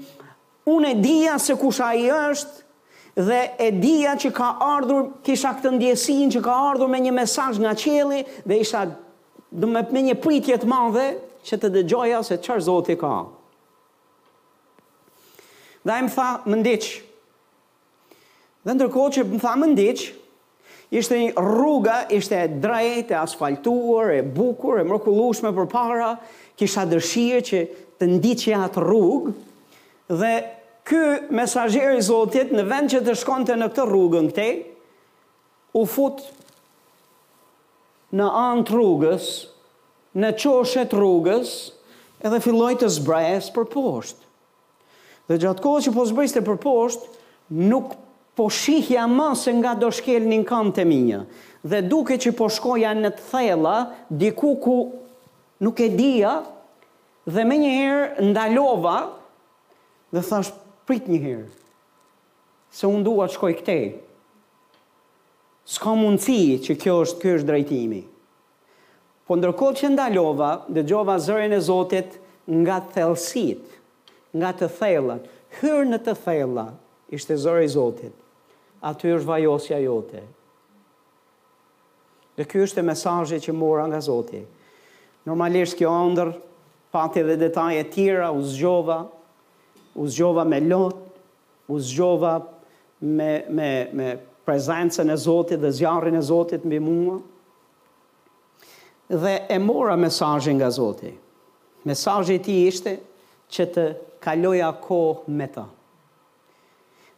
[0.70, 2.56] unë e dhja se kush a i është,
[3.26, 7.58] dhe e dhja që ka ardhur, kisha këtë ndjesin që ka ardhur me një mesaj
[7.62, 8.86] nga qeli, dhe isha
[9.54, 13.14] dhe me një pritjet madhe që të dëgjoja se qërë zoti ka.
[15.86, 16.94] Dhe a më tha, më ndiqë,
[18.64, 20.06] Dhe ndërkohë që më tha më ndiqë,
[20.92, 26.10] Ishte një rruga, ishte drajete, asfaltuar, e bukur, e mërkullushme për para,
[26.60, 27.64] kisha dëshirë që
[28.02, 29.36] të ndiqe atë rrugë,
[30.20, 30.34] dhe
[30.84, 34.50] ky mesazher i Zotit në vend që të shkonte në këtë rrugën këte,
[35.80, 36.20] u fut
[38.14, 39.32] në antë rrugës,
[40.22, 41.54] në qoshet rrugës,
[42.22, 44.20] edhe filloj të zbrajes për poshtë.
[45.32, 47.08] Dhe gjatë kohë që po zbrajes të për poshtë,
[47.72, 47.96] nuk
[48.36, 51.24] po shihja më se nga do shkel një kam të minja,
[51.64, 53.76] Dhe duke që po shkoja në të thela,
[54.12, 54.74] diku ku
[55.64, 56.32] nuk e dija,
[57.24, 58.96] dhe me njëherë ndalova,
[60.12, 60.50] dhe thash,
[60.84, 61.46] prit njëherë,
[62.76, 63.86] se unë duha të shkoj këtej.
[65.76, 68.02] Ska mundësi që kjo është, kjo është drejtimi.
[69.28, 72.20] Po ndërkohë që ndalova, dhe gjova zërën e Zotit
[72.60, 73.64] nga thelsit,
[74.36, 76.76] nga të thellat, Hërë në të thellat,
[77.16, 78.20] ishte zërë i Zotit,
[78.84, 80.22] aty është vajosja jote.
[82.36, 84.42] Dhe kjo është e mesajë që mora nga Zoti.
[85.28, 86.32] Normalisht kjo ndër,
[86.94, 88.98] pati dhe e tjera, u zgjova,
[89.96, 90.98] u zgjova me lot,
[91.68, 92.34] u zgjova
[93.00, 94.10] me, me, me
[94.48, 97.20] prezencën e Zotit dhe zjarën e Zotit mbi mua.
[99.10, 101.16] Dhe e mora mesajën nga Zotit.
[101.88, 102.98] Mesajë ti ishte
[103.52, 103.88] që të
[104.24, 105.62] kaloja kohë me ta.
[105.62, 105.68] Ta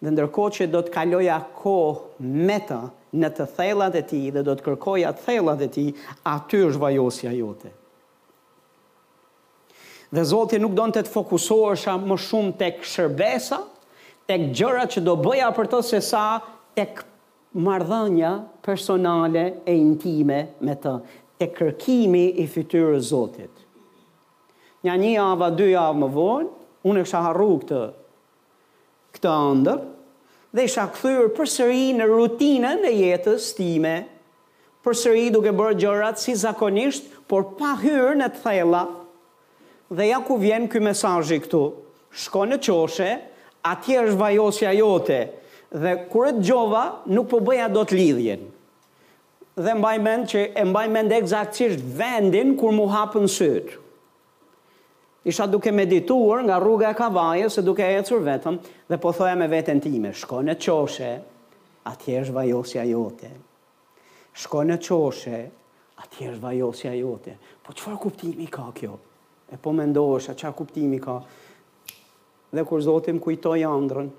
[0.05, 1.73] dhe ndërko që do të kaloja ko
[2.21, 2.77] me të
[3.17, 5.85] në të thellat e ti dhe do të kërkoja të thellat e ti,
[6.29, 7.71] aty është vajosja jote.
[10.13, 13.63] Dhe Zotit nuk do në të të fokusohesha më shumë tek shërbesa,
[14.29, 16.25] tek këgjëra që do bëja për të se sa
[16.77, 17.01] tek
[17.55, 20.95] mardhënja personale e intime me të,
[21.39, 23.51] tek kërkimi i fytyrë Zotit.
[24.85, 26.53] Nja një avë, dy avë më vonë,
[26.85, 27.81] unë e kësha harru këtë,
[29.15, 29.85] këtë andër,
[30.55, 33.91] dhe isha këthyrë për sëri në rutinën e jetës time,
[34.85, 38.83] për sëri duke bërë gjërat si zakonisht, por pa hyrë në të thella,
[39.97, 41.63] dhe ja ku vjen kjo mesajji këtu,
[42.23, 43.09] shko në qoshe,
[43.67, 45.19] atje është vajosja jote,
[45.83, 46.85] dhe kërë të gjova,
[47.17, 48.45] nuk po bëja do të lidhjen.
[49.55, 53.81] Dhe mbaj mend që e mbaj mend eksaktisht vendin kur mu hapën sytë.
[55.25, 59.47] Isha duke medituar nga rruga e kavajës se duke ecur vetëm dhe po thoja me
[59.49, 61.07] veten time, shko në qoshe,
[61.89, 63.31] atje është vajosja jote.
[64.37, 65.39] Shko në qoshe,
[66.03, 67.33] atje është vajosja jote.
[67.65, 68.99] Po çfarë kuptimi ka kjo?
[69.49, 71.17] E po mendosha çfarë kuptimi ka.
[72.53, 74.11] Dhe kur Zoti më kujtoi ëndrrën,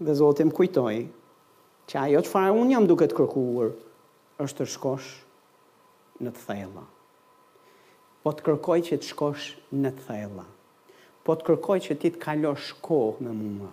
[0.00, 0.98] dhe Zoti më kujtoi
[1.92, 3.72] që ajo çfarë un jam duke të kërkuar
[4.40, 5.12] është të shkosh
[6.24, 6.88] në thella
[8.26, 10.42] po të kërkoj që të shkosh në të thella,
[11.22, 13.68] po të kërkoj që ti të kalosh kohë me mua,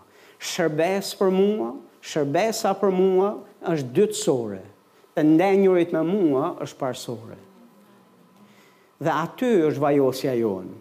[0.46, 1.72] shërbes për mua,
[2.06, 3.32] shërbesa për mua
[3.74, 4.60] është dytësore,
[5.18, 7.39] të ndenjurit me mua është parsore.
[9.04, 10.78] Dhe aty është vajosja jonë,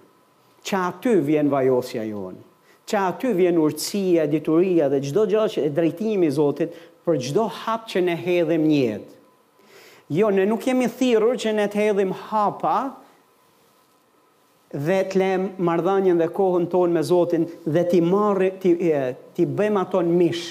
[0.69, 2.45] që aty vjen vajosja jonë,
[2.89, 7.89] që aty vjen urëcija, dituria dhe gjdo gjdo që e drejtimi zotit për gjdo hap
[7.89, 9.21] që ne hedhim njetë.
[10.19, 12.77] Jo, ne nuk jemi thirur që ne të hedhim hapa
[14.73, 18.73] dhe të lem mardhanjen dhe kohën ton me Zotin dhe ti marri ti
[19.37, 20.47] ti bëjmë ato në mish.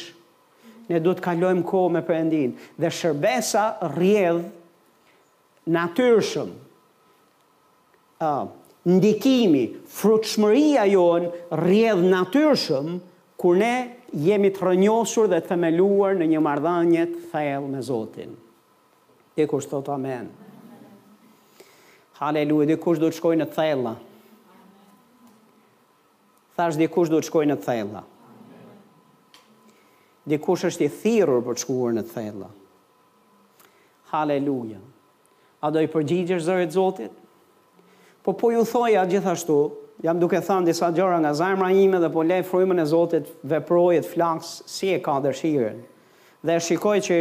[0.90, 4.42] Ne duhet të kalojmë kohë me Perëndin dhe shërbesa rrjedh
[5.72, 6.50] natyrshëm.
[8.22, 8.50] Ë, uh,
[8.92, 11.30] ndikimi, frutshmëria jon
[11.62, 13.00] rrjedh natyrshëm
[13.42, 13.74] kur ne
[14.12, 18.36] jemi të rrënjosur dhe të themeluar në një marrëdhënie të thellë me Zotin.
[19.40, 20.28] E kushtot amen.
[22.22, 23.96] Haleluja, dhe kush do të shkojë në thella?
[26.60, 28.02] Thash dikush duhet të në thella.
[30.32, 32.50] Dikush është i thirrur për të shkuar në thella.
[34.12, 34.80] Halleluja.
[35.64, 37.12] A do i përgjigjesh zërët, Zotit?
[38.22, 39.56] Po po ju thoja gjithashtu,
[40.06, 44.02] jam duke thënë disa gjëra nga zemra ime dhe po le frymën e Zotit veprojë
[44.06, 45.80] të flaks si e ka dëshirën.
[46.46, 47.20] Dhe shikoj që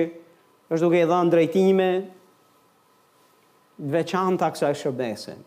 [0.72, 1.88] është duke i dhënë drejtime
[3.78, 5.38] të veçanta kësaj shërbese.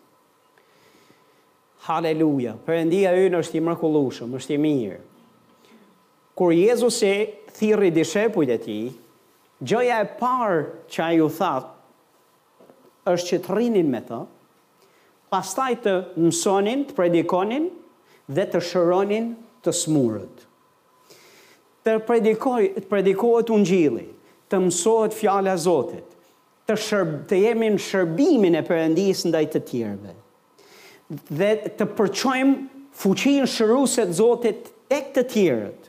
[1.84, 2.56] Haleluja.
[2.64, 5.00] Perëndia ynë është i mrekullueshëm, është i mirë.
[6.40, 7.10] Kur Jezusi
[7.58, 8.86] thirrri dishepujt e tij,
[9.68, 10.62] gjoja e parë
[10.94, 11.50] që ai u tha
[13.12, 14.22] është që të rrinin me të,
[15.34, 17.68] pastaj të mësonin, të predikonin
[18.32, 19.28] dhe të shëronin
[19.66, 20.48] të smurët.
[21.84, 24.08] Të predikoj, të predikohet ungjilli,
[24.50, 26.06] të mësohet fjala e Zotit,
[26.64, 30.14] të shërb, të jemi në shërbimin e Perëndisë ndaj të tjerëve
[31.32, 32.58] dhe të përqojmë
[33.02, 35.86] fuqinë shëruset zotit e këtë tjërët,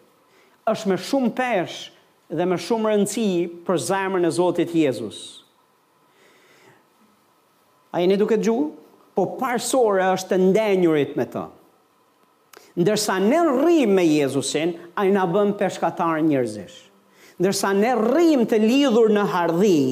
[0.72, 1.74] është me shumë pesh
[2.34, 3.26] dhe me shumë rëndësi
[3.66, 5.18] për zemrën e Zotit Jezus.
[7.92, 8.56] A jeni duke gju?
[9.14, 11.42] Po parsore është të ndenjurit me të.
[12.80, 16.80] Ndërsa ne rrim me Jezusin, a i nga bëm peshkatar njërzish.
[17.38, 19.84] Ndërsa ne rrim të lidhur në hardhi,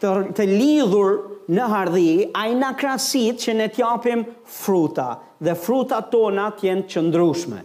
[0.00, 1.10] të, të lidhur
[1.48, 7.60] në hardhi, a i në krasit që ne tjapim fruta, dhe fruta tona tjenë qëndrushme.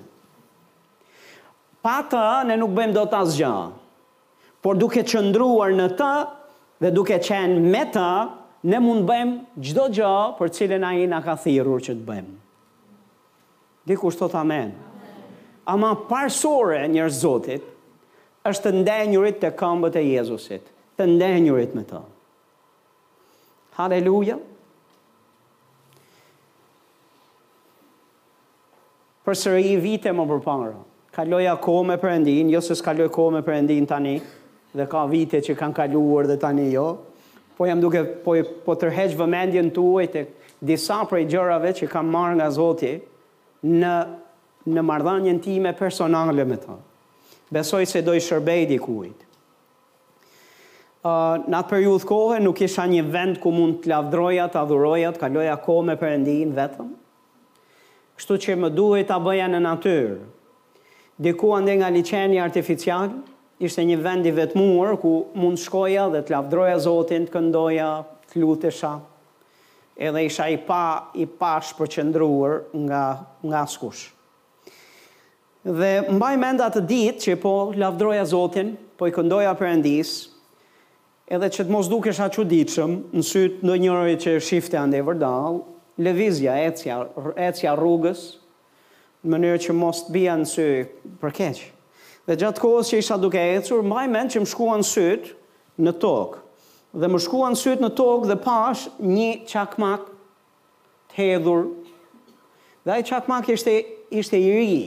[1.82, 3.56] Pa të, ne nuk bëjmë do të asgjë,
[4.62, 6.12] por duke qëndruar në të,
[6.86, 8.08] dhe duke qenë me të,
[8.70, 12.38] ne mund bëjmë gjdo gjë, për cilën a i në ka thirur që të bëjmë.
[13.90, 14.72] Diku të amen.
[15.72, 17.64] Ama parsore njërë zotit,
[18.46, 22.02] është të ndenjurit të këmbët e Jezusit, të ndenjurit me të.
[23.82, 24.36] Haleluja.
[29.26, 30.76] Për sëri i vite më përpangra,
[31.14, 34.14] Kaloj a kohë me përëndin, jo se s'kaloj kohë me përëndin tani,
[34.78, 36.86] dhe ka vite që kanë kaluar dhe tani jo,
[37.58, 38.76] po jam duke po, po
[39.20, 40.22] vëmendjen të uaj të
[40.72, 42.94] disa prej gjërave që kam marrë nga Zoti
[43.64, 43.94] në,
[44.76, 46.78] në mardhanjen ti me personale me ta.
[47.52, 49.31] Besoj se do i shërbej kujtë
[51.02, 55.22] në atë periudhë kohë nuk isha një vend ku mund të lavdroja, të adhuroja, të
[55.24, 56.92] kaloja kohë me Perëndin vetëm.
[58.20, 60.20] Kështu që më duhej ta bëja në natyrë.
[61.22, 63.16] Diku ande nga liçeni artificial,
[63.62, 67.90] ishte një vend i vetmuar ku mund shkoja dhe të lavdroja Zotin, të këndoja,
[68.30, 68.94] të lutesha.
[70.02, 70.84] Edhe isha i pa
[71.20, 73.04] i pa shpërqendruar nga
[73.46, 74.10] nga askush.
[75.66, 80.14] Dhe mbaj mend atë ditë që po lavdroja Zotin, po i këndoja Perëndis,
[81.32, 85.02] edhe që të mos duke shatë që në sytë në njërëve që shifte ande e
[85.08, 85.62] vërdal,
[86.04, 86.98] levizja, ecja,
[87.40, 88.26] ecja rrugës,
[89.24, 90.86] në mënyrë që mos të bia në sytë
[91.24, 91.70] përkeqë.
[92.28, 95.34] Dhe gjatë kohës që isha duke e cërë, maj men që më shkua në sytë
[95.88, 96.42] në tokë.
[97.00, 100.10] Dhe më shkua në sytë në tokë dhe pash një qakmak
[101.14, 101.64] të hedhur.
[102.84, 103.78] Dhe ajë qakmak ishte,
[104.20, 104.78] ishte i ri.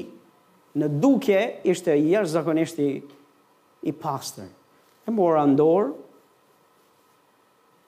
[0.77, 2.89] Në duke ishte i jërë zakonishti
[3.87, 4.51] i pastër.
[5.07, 5.91] E mora ndorë,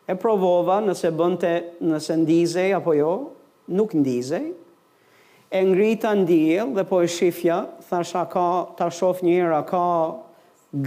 [0.07, 1.51] e provova nëse bënte
[1.83, 3.13] nëse ndizej apo jo,
[3.75, 4.53] nuk ndizej.
[5.51, 8.47] E ngrita ndiell dhe po e shifja, thasha ka
[8.79, 9.85] ta shoh një herë ka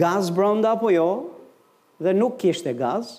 [0.01, 1.07] gaz brenda apo jo
[2.03, 3.17] dhe nuk kishte gaz.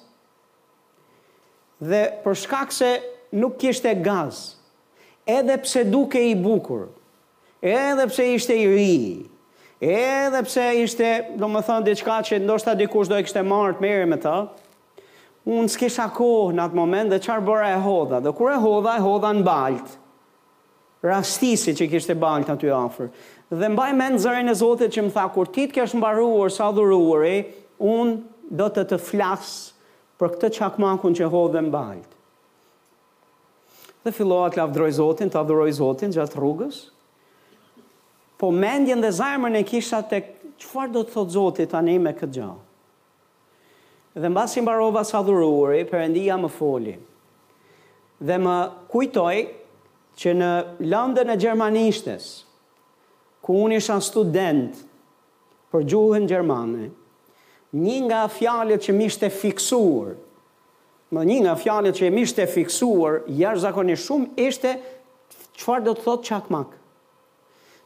[1.81, 2.91] Dhe për shkak se
[3.33, 4.57] nuk kishte gaz,
[5.25, 6.89] edhe pse duke i bukur,
[7.63, 8.97] edhe pse ishte i ri,
[9.81, 14.35] edhe pse ishte, domethënë diçka që ndoshta dikush do e kishte marrë meri me ta,
[15.51, 18.97] unë s'kisha kohë në atë moment dhe qarë bëra e hodha, dhe kur e hodha,
[18.97, 19.97] e hodha në baltë,
[21.07, 23.09] rastisi që kishte baltë aty afer.
[23.51, 26.69] Dhe mbaj me në zërën e zotit që më tha, kur ti t'kesh mbaruar sa
[26.77, 27.35] dhururi,
[27.83, 29.77] unë do të të flasë
[30.21, 32.17] për këtë qakmakun që hodhe në baltë.
[34.07, 36.85] Dhe filloha të lafdroj zotin, të adhuroj zotin gjatë rrugës,
[38.41, 40.23] po mendjen dhe zajmën e kisha të
[40.63, 42.63] qëfar do të thotë zotit tani me këtë gjallë.
[44.13, 46.95] Dhe në basi mbarova sa dhururi, përëndia më foli.
[48.27, 48.55] Dhe më
[48.91, 49.37] kujtoj
[50.21, 50.49] që në
[50.91, 52.25] landën e Gjermanishtes,
[53.41, 54.81] ku unë isha student
[55.71, 56.91] për gjuhën Gjermane,
[57.81, 60.17] një nga fjalet që mishte fiksuar,
[61.15, 64.73] më një nga fjalet që mishte fiksuar, jarë zakoni shumë, ishte
[65.59, 66.75] qëfar do të thotë qakmak.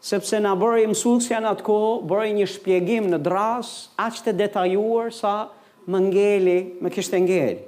[0.05, 3.77] Sepse na bërë i mësusja në atë kohë, bërë një shpjegim në dras,
[4.09, 7.63] aqë të detajuar sa nështë, më ngeli, më kishte ngeli.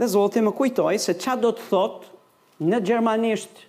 [0.00, 2.06] Dhe Zotit më kujtoj se qa do të thot
[2.64, 3.64] në Gjermanisht,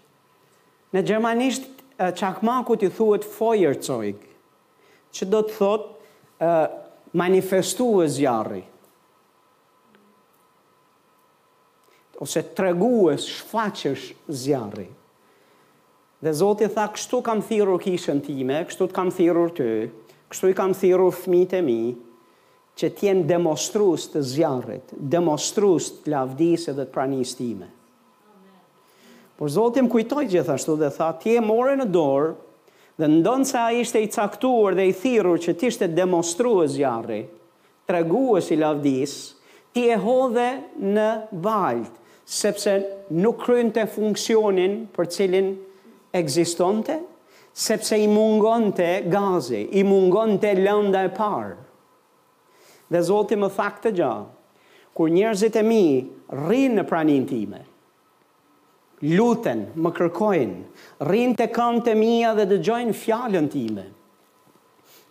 [0.95, 1.83] në Gjermanisht
[2.17, 4.19] qakmaku i thuet Feuerzeug,
[5.11, 6.67] që do të thot uh,
[7.13, 8.63] manifestu e zjarri.
[12.21, 14.83] ose treguës shfaqësh zjarri.
[16.21, 19.69] Dhe Zoti tha, kështu kam thirrur kishën time, kështu të kam thirrur ty,
[20.29, 21.79] kështu i kam thirrur fëmijët e mi,
[22.79, 27.67] që t'jenë demonstrus të zjarët, demonstrus të lavdisë dhe të pranis time.
[29.37, 32.29] Por Zotim kujtoj gjithashtu dhe tha, t'je more në dorë,
[33.01, 37.21] dhe ndonë sa ishte i caktuar dhe i thirur që t'ishte demonstru e zjarë,
[37.89, 39.15] treguës i lavdis,
[39.73, 40.47] ti e hodhe
[40.95, 41.07] në
[41.41, 41.95] valjt,
[42.31, 42.75] sepse
[43.17, 43.43] nuk
[43.75, 45.49] të funksionin për cilin
[46.15, 46.99] egzistonte,
[47.53, 51.55] sepse i mungonte gazi, i mungonte lënda e parë
[52.91, 54.13] dhe Zoti më tha këtë gjë.
[54.91, 55.83] Kur njerëzit e mi
[56.35, 57.59] rrinë në praninë time,
[59.15, 60.59] luten, më kërkojnë,
[61.07, 63.85] rrinë të këmë të mija dhe dëgjojnë gjojnë fjallën time.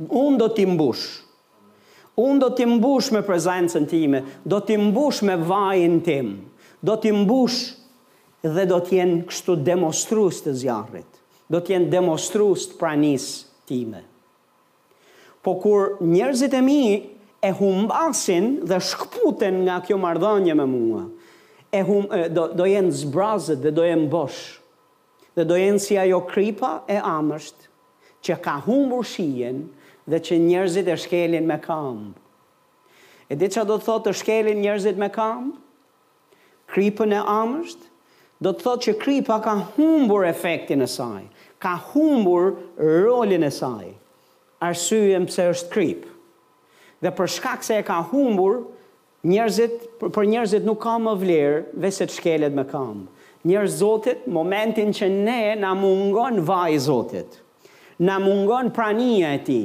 [0.06, 1.06] Unë do t'i mbush.
[2.20, 6.28] Unë do t'i mbush me prezencën time, do t'i mbush me vajin tim,
[6.84, 7.62] do t'i mbush
[8.44, 11.20] dhe do t'jen kështu demonstrus të zjarrit,
[11.52, 13.26] do t'jen demonstrus të pranis
[13.68, 14.02] time.
[15.40, 16.80] Po kur njerëzit e mi
[17.42, 21.04] e humbasin dhe shkputen nga kjo mardhanje me mua.
[21.72, 22.04] E hum,
[22.36, 24.40] do, do jenë zbrazët dhe do jenë bosh.
[25.36, 27.68] Dhe do jenë si ajo kripa e amësht
[28.24, 29.62] që ka humbur shijen
[30.10, 32.10] dhe që njerëzit e shkelin me kam.
[33.30, 35.52] E di që do të thotë të shkelin njerëzit me kam?
[36.74, 37.86] Kripën e amësht?
[38.42, 41.22] Do të thotë që kripa ka humbur efektin e saj.
[41.62, 43.92] Ka humbur rolin e saj.
[44.64, 46.10] Arsyem se është kripë
[47.02, 48.62] dhe për shkak se e ka humbur,
[49.28, 49.84] njerëzit,
[50.14, 53.06] për njerëzit nuk ka më vlerë, vese të shkelet me kam.
[53.48, 57.38] Njerëz zotit, momentin që ne na mungon vaj zotit,
[58.00, 59.62] na mungon prania e ti,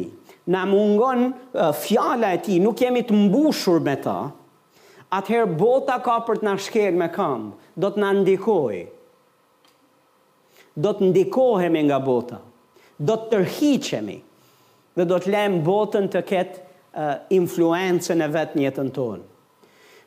[0.48, 4.18] na mungon uh, fjala e ti, nuk jemi të mbushur me ta,
[5.16, 7.44] Ather bota ka për të na shkelë me kam,
[7.80, 8.88] do të na ndikojë.
[10.76, 12.40] do të ndikohemi nga bota,
[13.00, 14.18] do të tërhiqemi,
[14.98, 16.65] dhe do të lem botën të ketë
[17.34, 19.24] influencën e vetë njëtën tonë.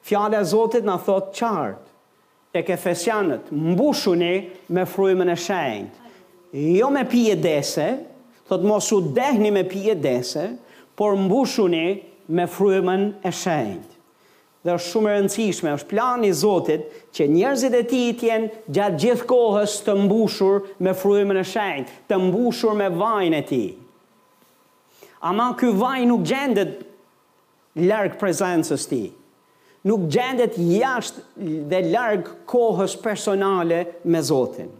[0.08, 1.84] Fjale e Zotit në thotë qartë,
[2.54, 4.30] të kefesianët mbushuni
[4.72, 6.14] me frujmën e shenjtë,
[6.78, 7.88] jo me pije dese,
[8.48, 10.46] thotë mos u dehni me pije dese,
[10.96, 11.86] por mbushuni
[12.32, 13.94] me frujmën e shenjtë.
[14.66, 19.28] Dhe është shumë rëndësishme, është plan i Zotit që njerëzit e ti tjenë gjatë gjithë
[19.30, 23.62] kohës të mbushur me frujmën e shenjtë, të mbushur me vajnë e ti
[25.22, 26.82] ama ky vaj nuk gjendet
[27.78, 29.00] larg prezencës ti.
[29.86, 34.70] Nuk gjendet jashtë dhe larg kohës personale me Zotin.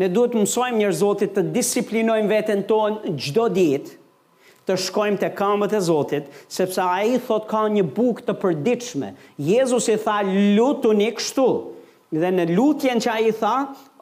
[0.00, 3.92] Ne duhet të mësojmë njerëz Zotit të disiplinojmë veten tonë çdo ditë
[4.64, 9.10] të shkojmë të kamët e Zotit, sepse a i thot ka një buk të përdiqme.
[9.36, 10.18] Jezus i tha,
[10.56, 11.46] lutu një kështu.
[12.14, 13.54] Dhe në lutjen që a i tha,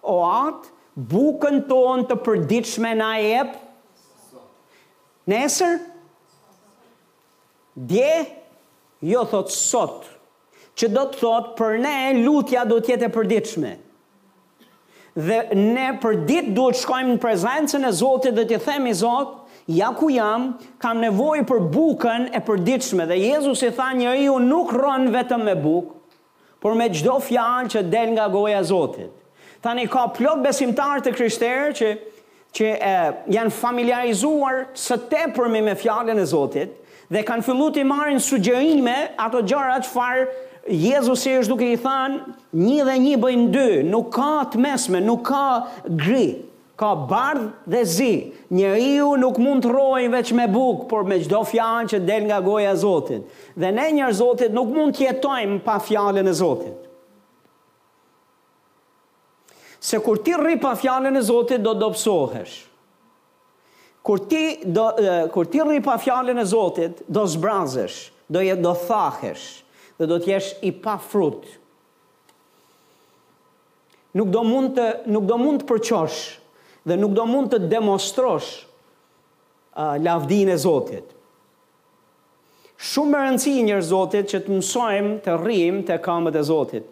[0.06, 0.70] o atë,
[1.12, 3.34] bukën tonë të përdiqme na e
[5.26, 5.78] Nesër?
[7.76, 8.26] Dje?
[9.02, 10.08] Jo, thot sot.
[10.78, 13.74] Që do të thot, për ne, lutja do tjetë e përdiqme.
[15.12, 19.34] Dhe ne për ditë do të shkojmë në prezencën e Zotit dhe të themi Zot,
[19.68, 23.04] ja ku jam, kam nevoj për bukën e përdiqme.
[23.10, 25.92] Dhe Jezus i tha një ju nuk rënë vetëm me bukë,
[26.64, 29.12] por me gjdo fjalë që del nga goja Zotit.
[29.62, 31.92] Tani ka plot besimtarë të krishterë që
[32.56, 32.92] që e,
[33.36, 36.74] janë familiarizuar së tepërmi me fjallën e Zotit
[37.12, 40.26] dhe kanë fillu të marrin sugjerime ato gjara që farë
[40.70, 45.00] Jezus e është duke i thanë një dhe një bëjnë dy, nuk ka të mesme,
[45.02, 45.40] nuk ka
[45.98, 46.28] gri,
[46.78, 48.12] ka bardh dhe zi.
[48.54, 52.28] një riu nuk mund të rojnë veç me buk, por me gjdo fjallën që del
[52.30, 53.26] nga goja Zotit.
[53.58, 56.88] Dhe ne njërë Zotit nuk mund të jetojmë pa fjallën e Zotit.
[59.82, 62.54] Se kur ti rri pa fjalën e Zotit do dobsohesh.
[64.02, 64.44] Kur ti
[64.76, 64.84] do
[65.34, 67.98] kur ti rri pa fjalën e Zotit do zbrazesh,
[68.34, 69.44] do je do thahesh
[69.98, 71.42] dhe do të jesh i pa frut.
[74.14, 76.20] Nuk do mund të nuk do mund të përqosh
[76.86, 78.52] dhe nuk do mund të demonstrosh
[80.06, 81.08] lavdin e Zotit.
[82.82, 86.86] Shumë më rëndësi njërë Zotit që të mësojmë të rrimë të kamët e Zotit.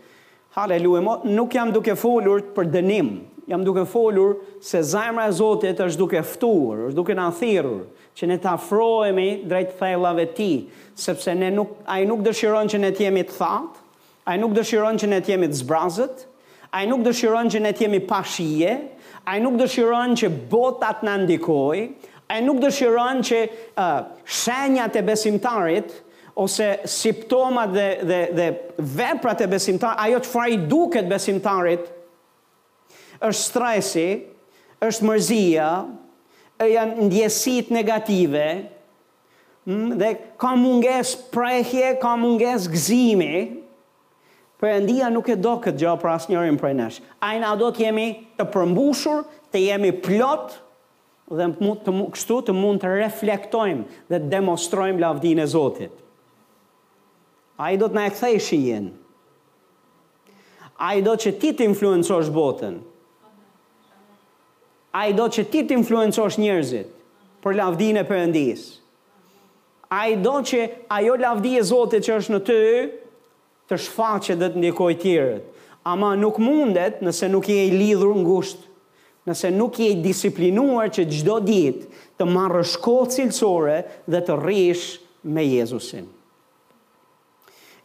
[0.52, 3.10] Haleluja, nuk jam duke folur për dënim.
[3.50, 7.84] Jam duke folur se zajmëra e Zotit është duke ftuar, është duke na thirrur
[8.18, 12.80] që ne të afrohemi drejt thellave të Tij, sepse ne nuk ai nuk dëshiron që
[12.82, 13.82] ne të jemi të thatë,
[14.30, 16.26] ai nuk dëshiron që ne të jemi të zbrazët,
[16.74, 18.74] ai nuk dëshiron që ne të jemi pa shije,
[19.30, 21.86] ai nuk dëshiron që botat na ndikojë,
[22.30, 23.98] ai nuk dëshiron që uh,
[24.42, 25.98] shenjat e besimtarit
[26.36, 28.48] ose simptomat dhe dhe dhe
[28.96, 31.88] veprat e besimtar, ajo çfarë i duket besimtarit
[33.28, 34.08] është stresi,
[34.86, 35.70] është mërzia,
[36.64, 38.46] janë ndjesit negative,
[40.00, 40.10] dhe
[40.40, 43.34] ka munges prehje, ka munges gzimi,
[44.60, 46.98] për e ndia nuk e do këtë gjopë rras njërin për nesh.
[47.24, 49.22] Ajna do të jemi të përmbushur,
[49.52, 50.52] të jemi plot,
[51.30, 55.92] dhe të mund të reflektojmë dhe të demonstrojmë lavdine Zotit.
[57.60, 58.84] A i do të në e këthej shijen.
[60.80, 62.78] A i do që ti të influencosh botën.
[64.96, 66.88] A i do që ti të influencosh njerëzit
[67.44, 68.62] për lavdine e ndis.
[69.92, 70.62] A i do që
[70.96, 72.56] ajo lavdine e zotit që është në të
[73.70, 75.42] të shfaqet dhe të ndikoj tjërët.
[75.92, 78.64] Ama nuk mundet nëse nuk je i lidhur në gusht,
[79.28, 84.94] nëse nuk je i disiplinuar që gjdo ditë të marrë shkollë cilësore dhe të rish
[85.34, 86.08] me Jezusin.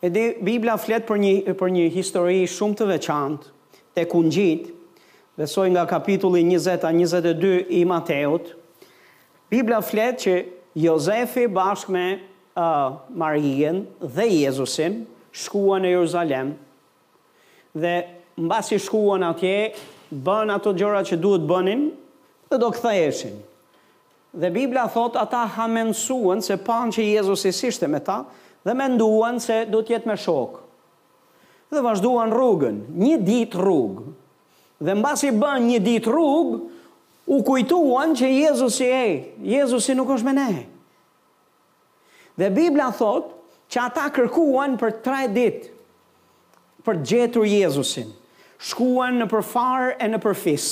[0.05, 3.47] E di, Biblia flet për një, për një histori shumë të veçantë,
[3.97, 4.67] të kungjit,
[5.49, 8.51] soj nga kapitulli 20 22 i Mateut,
[9.49, 10.35] Biblia flet që
[10.83, 14.99] Jozefi bashkë me uh, Marijen dhe Jezusin
[15.31, 16.53] shkuan në Jeruzalem
[17.75, 17.95] dhe
[18.45, 19.55] mbasi shkuan atje,
[20.13, 21.87] bën ato gjëra që duhet bënin
[22.51, 23.35] dhe do eshin.
[24.35, 28.21] Dhe Biblia thot ata hamensuën, se pan që Jezusi ishte me ta,
[28.65, 30.57] dhe menduan se do të jetë me shok.
[31.71, 34.11] Dhe vazhduan rrugën, një ditë rrugë.
[34.85, 36.57] Dhe mbasi bën një ditë rrugë,
[37.29, 39.05] u kujtuan që Jezusi e,
[39.53, 40.49] Jezusi nuk është me ne.
[42.37, 45.71] Dhe Biblia thotë që ata kërkuan për tre ditë
[46.85, 48.11] për gjetur Jezusin.
[48.69, 50.67] Shkuan në përfarë e në përfis.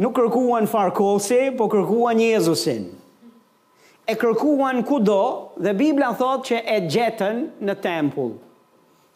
[0.00, 2.26] Nuk kërkuan farkosi, po kërkuan Jezusin.
[2.36, 2.90] Jezusin
[4.10, 5.18] e kërkuan kudo
[5.62, 8.32] dhe Biblia thot që e gjetën në tempull.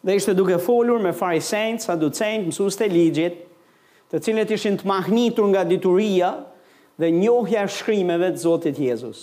[0.05, 3.39] Dhe ishte duke folur me farisejnë, saducejnë, mësus të ligjit,
[4.13, 6.29] të cilët ishin të mahnitur nga dituria
[7.01, 9.23] dhe njohja shkrimeve të Zotit Jezus.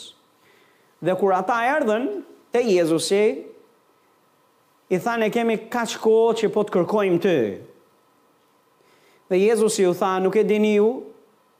[1.05, 2.09] Dhe kur ata erdhen
[2.51, 3.23] të Jezusi,
[4.91, 7.37] i thane kemi ka qko që po të kërkojmë të.
[9.31, 10.89] Dhe Jezusi u tha, nuk e dini ju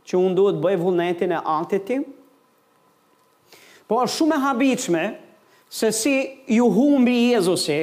[0.04, 2.04] që unë duhet bëj vullnetin e atit tim,
[3.92, 5.02] Po është shumë e habiqme
[5.68, 6.14] se si
[6.56, 7.82] ju humbi Jezusi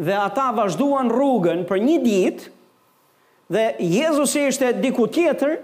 [0.00, 2.48] dhe ata vazhduan rrugën për një ditë
[3.52, 5.58] dhe Jezusi ishte diku tjetër,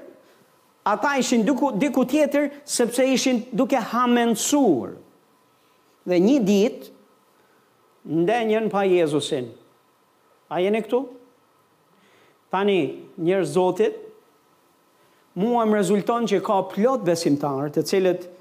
[0.93, 4.99] ata ishin duku, diku tjetër sepse ishin duke hamendsur.
[6.07, 6.93] Dhe një ditë
[8.21, 9.49] ndenjen pa Jezusin.
[10.53, 11.01] A jeni këtu?
[12.53, 12.79] Tani,
[13.17, 13.97] njërë zotit,
[15.41, 18.33] mua më rezulton që ka plot besimtarë të cilët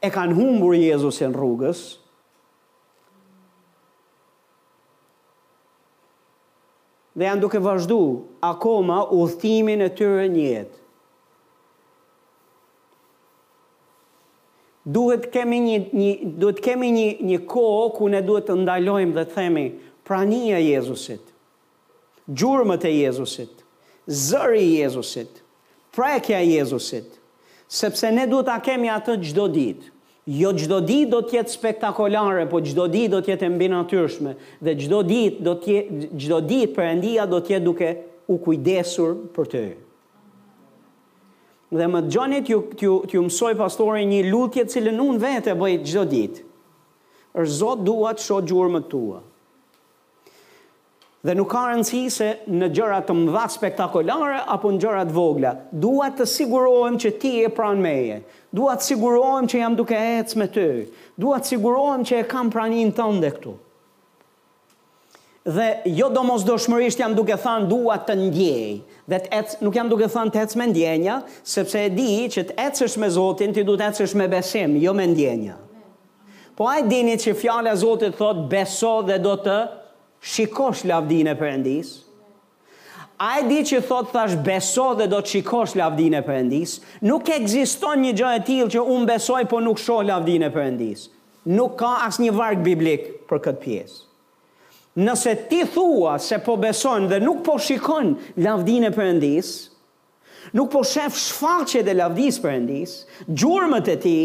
[0.00, 1.80] e kanë humbur Jezusin rrugës.
[7.18, 7.96] Dhe janë duke vazhdu
[8.46, 10.76] akoma udhtimin e tyre në jetë.
[14.88, 19.24] Duhet kemi një një duhet kemi një një kohë ku ne duhet të ndalojmë dhe
[19.28, 19.64] të themi
[20.08, 21.24] prania e Jezusit.
[22.28, 23.66] Gjurmët e Jezusit,
[24.28, 25.42] zëri i Jezusit,
[25.96, 27.17] prekja e Jezusit
[27.68, 29.92] sepse ne duhet ta kemi atë çdo ditë.
[30.28, 34.34] Jo çdo ditë do të jetë spektakolare, po çdo ditë do të jetë mbi natyrshme
[34.64, 35.76] dhe çdo ditë do të
[36.20, 37.90] çdo ditë Perëndia do të jetë duke
[38.32, 39.62] u kujdesur për të.
[41.76, 46.12] Dhe më gjonit ju, ju, ju mësoj pastore një lutje cilën unë vetë bëj bëjt
[46.12, 46.44] ditë.
[47.38, 49.20] Er Zot duat të gjurë më tua.
[51.18, 56.12] Dhe nuk ka rëndësi se në gjërat të mëdha spektakolare apo në gjërat vogla, dua
[56.14, 58.20] të sigurohem që ti je pranë meje.
[58.54, 60.66] Dua të sigurohem që jam duke ecë me ty.
[61.18, 63.56] Dua të sigurohem që e kam praninë tënde këtu.
[65.48, 65.66] Dhe
[65.96, 68.70] jo domosdoshmërisht jam duke thënë dua të ndjej.
[69.10, 72.46] Dhe të ecë, nuk jam duke thënë të ecë me ndjenja, sepse e di që
[72.52, 75.58] të ecësh me Zotin ti duhet të ecësh me besim, jo me ndjenja.
[76.58, 79.58] Po ai dini që fjala e Zotit thot beso dhe do të
[80.26, 81.90] shikosh lavdin e përëndis,
[83.18, 86.76] a e di që thot thash beso dhe do të shikosh lavdin e përëndis,
[87.08, 91.08] nuk egziston një gjë e tilë që unë besoj po nuk shoh lavdin e përëndis.
[91.56, 93.96] Nuk ka asë një vargë biblik për këtë pjesë.
[95.02, 98.12] Nëse ti thua se po beson dhe nuk po shikon
[98.42, 99.50] lavdin e përëndis,
[100.58, 102.94] nuk po shef shfaqe dhe lavdis përëndis,
[103.30, 104.18] gjurëmët e ti,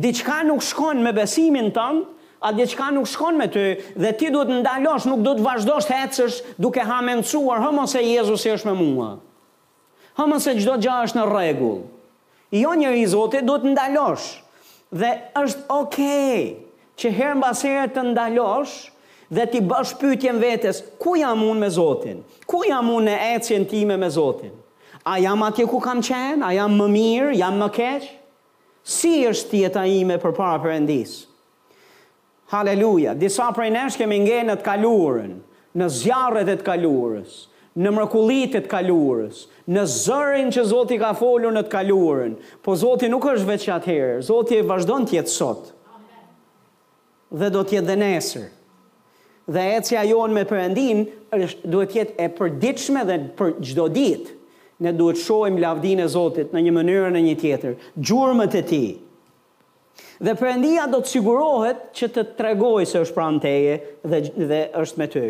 [0.00, 2.04] diçka nuk shkon me besimin tëmë,
[2.40, 3.64] a diçka nuk shkon me ty
[3.96, 8.70] dhe ti duhet ndalosh, nuk duhet vazhdosh të ecësh duke hamencuar hëmon se Jezusi është
[8.70, 9.10] me mua.
[10.18, 11.78] Hëmon se çdo gjë është në rregull.
[12.56, 14.30] Jo njëri i Zotit duhet ndalosh.
[14.90, 16.46] Dhe është okay
[16.98, 17.60] që herën mbas
[17.94, 18.78] të ndalosh
[19.30, 22.24] dhe ti bësh pyetjen vetes, ku jam unë me Zotin?
[22.50, 24.56] Ku jam unë në ecjen time me Zotin?
[25.06, 26.42] A jam atje ku kam qenë?
[26.42, 27.36] A jam më mirë?
[27.38, 28.08] Jam më keq?
[28.82, 31.28] Si është jeta ime përpara Perëndisë?
[32.50, 33.14] Haleluja.
[33.14, 35.34] Disa prej nesh kemi ngejë në të kalurën,
[35.78, 37.34] në zjarët e të kalurës,
[37.78, 42.32] në mrekullitë e të kalurës, në zërin që Zoti ka folur në të kalurën,
[42.66, 45.70] po Zoti nuk është veç herë, Zoti e vazhdon të jetë sot.
[47.38, 48.48] Dhe do të jetë dhe nesër.
[49.50, 51.04] Dhe cja jonë me Perëndin
[51.36, 54.34] është duhet jetë e përditshme dhe për çdo ditë.
[54.84, 58.88] Ne duhet shohim lavdine e Zotit në një mënyrë në një tjetër, gjurmët e tij,
[60.20, 63.76] dhe Perëndia do të sigurohet që të tregojë se është pranë teje
[64.12, 65.22] dhe dhe është me ty.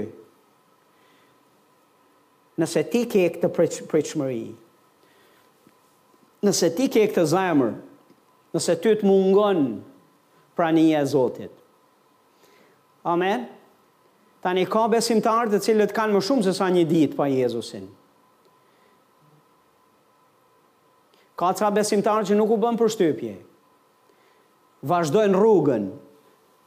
[2.61, 3.51] Nëse ti ke këtë
[3.89, 4.41] pritshmëri,
[6.45, 7.71] nëse ti ke këtë zemër,
[8.57, 9.63] nëse ty të mungon
[10.59, 11.55] prania e Zotit.
[13.09, 13.47] Amen.
[14.45, 17.87] Tani ka besimtar të cilët kanë më shumë se sa një ditë pa Jezusin.
[21.41, 23.33] Ka ca besimtarë që nuk u bën përshtypje.
[23.39, 23.45] shtypje
[24.85, 25.89] vazhdojnë rrugën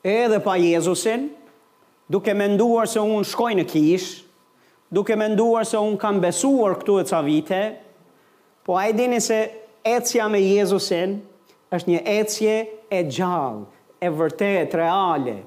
[0.05, 1.27] edhe pa Jezusin,
[2.11, 4.09] duke menduar se unë shkoj në kish,
[4.93, 7.61] duke menduar se unë kam besuar këtu e ca vite,
[8.65, 9.39] po a i dini se
[9.83, 11.17] ecja me Jezusin
[11.73, 12.57] është një ecje
[12.93, 13.65] e gjallë,
[14.03, 15.37] e vërtet, reale,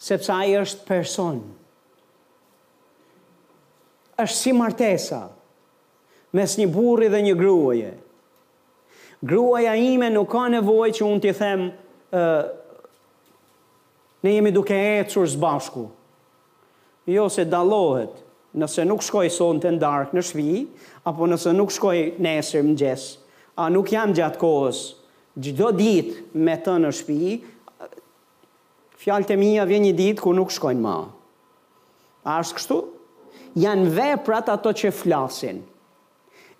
[0.00, 1.40] sepse a i është person.
[4.20, 5.22] është si martesa,
[6.36, 7.92] mes një burri dhe një gruaje,
[9.20, 12.52] Gruaja ime nuk ka nevojë që un t'i them ë uh,
[14.24, 15.90] ne jemi duke ecur së bashku.
[17.04, 18.14] Jo se dallohet.
[18.56, 20.52] Nëse nuk shkoj sonte të darkë në shpi,
[21.06, 23.04] apo nëse nuk shkoj nesër mëngjes,
[23.60, 24.80] a nuk jam gjatë kohës
[25.40, 27.36] çdo ditë me të në shtëpi?
[29.04, 30.96] Fjalët e mia vjen një ditë ku nuk shkojnë më.
[32.26, 32.80] A është kështu?
[33.68, 35.62] Janë veprat ato që flasin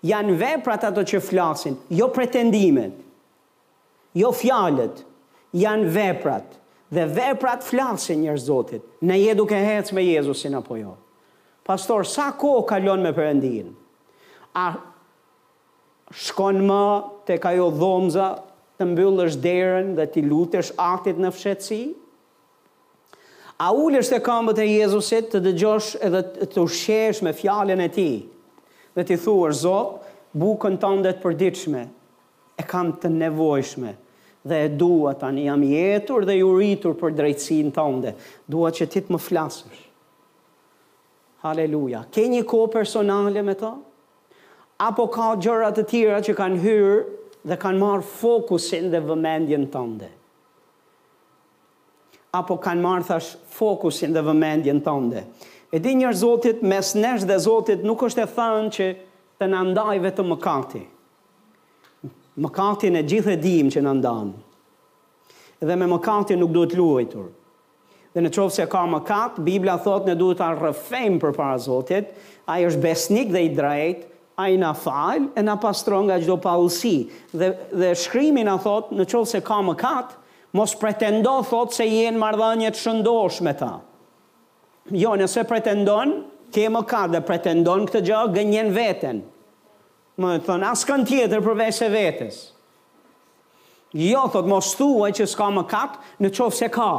[0.05, 2.95] janë veprat ato që flasin, jo pretendimet,
[4.17, 5.03] jo fjalët,
[5.55, 6.57] janë veprat.
[6.91, 10.97] Dhe veprat flasin njërë Zotit, në je duke hec me Jezusin apo jo.
[11.63, 13.69] Pastor, sa ko kalon me përëndin?
[14.59, 14.65] A
[16.11, 16.81] shkon më
[17.29, 18.31] të ka jo dhomza
[18.75, 21.79] të mbyllësh derën dhe të lutesh aktit në fshetsi?
[23.61, 26.23] A ullësht e kambët e Jezusit të dëgjosh edhe
[26.57, 28.09] të ushesh me fjallën e ti?
[28.95, 29.99] dhe t'i thuar, Zot,
[30.37, 31.87] bukën të ndet për
[32.59, 33.93] e kam të nevojshme,
[34.45, 38.15] dhe e dua tani, jam jetur dhe juritur për drejtsin të ndet,
[38.47, 39.79] dua që ti të më flasësh.
[41.41, 42.03] Haleluja.
[42.11, 43.73] Ke një ko personale me ta?
[44.77, 46.99] Apo ka gjërat të tjera që kanë hyrë
[47.49, 50.17] dhe kanë marë fokusin dhe vëmendjen të ndet?
[52.31, 55.25] apo kanë marë thash fokusin dhe vëmendjen tënde.
[55.71, 58.87] E di njërë Zotit, mes nesh dhe Zotit nuk është e thënë që
[59.41, 60.81] të në ndaj vetë mëkati.
[62.43, 64.33] Mëkati në gjithë e dim që në ndanë.
[65.69, 67.29] Dhe me mëkati nuk duhet luajtur.
[68.11, 72.09] Dhe në qovë se ka mëkat, Biblia thotë në duhet të rëfem për para Zotit,
[72.51, 74.03] a i është besnik dhe i drejtë,
[74.43, 76.97] a i na falë e na pastron nga gjdo palësi.
[77.31, 80.17] Dhe, dhe shkrimi në thotë në qovë se ka mëkat,
[80.59, 83.71] mos pretendo thotë se jenë mardhanjet shëndosh me ta.
[83.79, 83.87] Ta
[84.89, 86.15] jo, nëse pretendon,
[86.51, 89.21] ke më ka dhe pretendon këtë gjë, gënjen veten.
[90.21, 92.39] Më thonë, asë kanë tjetër përvej se vetës.
[93.95, 96.89] Jo, thotë, mos thua që s'ka më katë, në qofë se ka.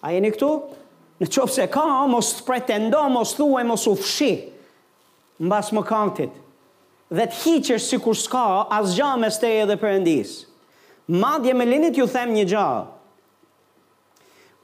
[0.00, 0.50] A jeni këtu?
[1.20, 4.30] Në qofë se ka, mos të pretendo, mos thua e mos u fshi.
[5.40, 6.38] Në basë më kantit.
[7.10, 8.44] Dhe të hiqër si kur s'ka,
[8.76, 10.46] asë gjë me steje dhe përëndisë.
[11.10, 12.82] Madje me linit ju them një gjahë,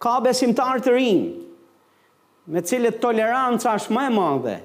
[0.02, 1.26] ka besimtar të rinj
[2.52, 4.56] me cilët toleranca është më e madhe.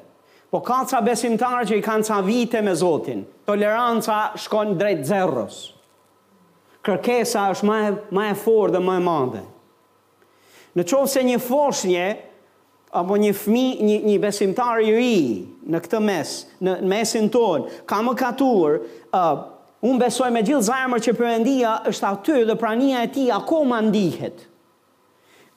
[0.52, 3.24] Po ka ca besimtar që i kanë ca vite me Zotin.
[3.48, 5.62] Toleranca shkon drejt zerrës.
[6.86, 7.78] Kërkesa është më
[8.14, 9.42] më e fortë dhe më e madhe.
[10.78, 12.06] Në qovë se një foshnje,
[13.02, 15.18] apo një fmi, një, një besimtar i ri,
[15.72, 18.78] në këtë mes, në mesin tonë, ka më katur,
[19.10, 19.34] uh,
[19.82, 24.51] unë besoj me gjithë zarmër që përëndia është aty dhe prania e ti akoma ndihet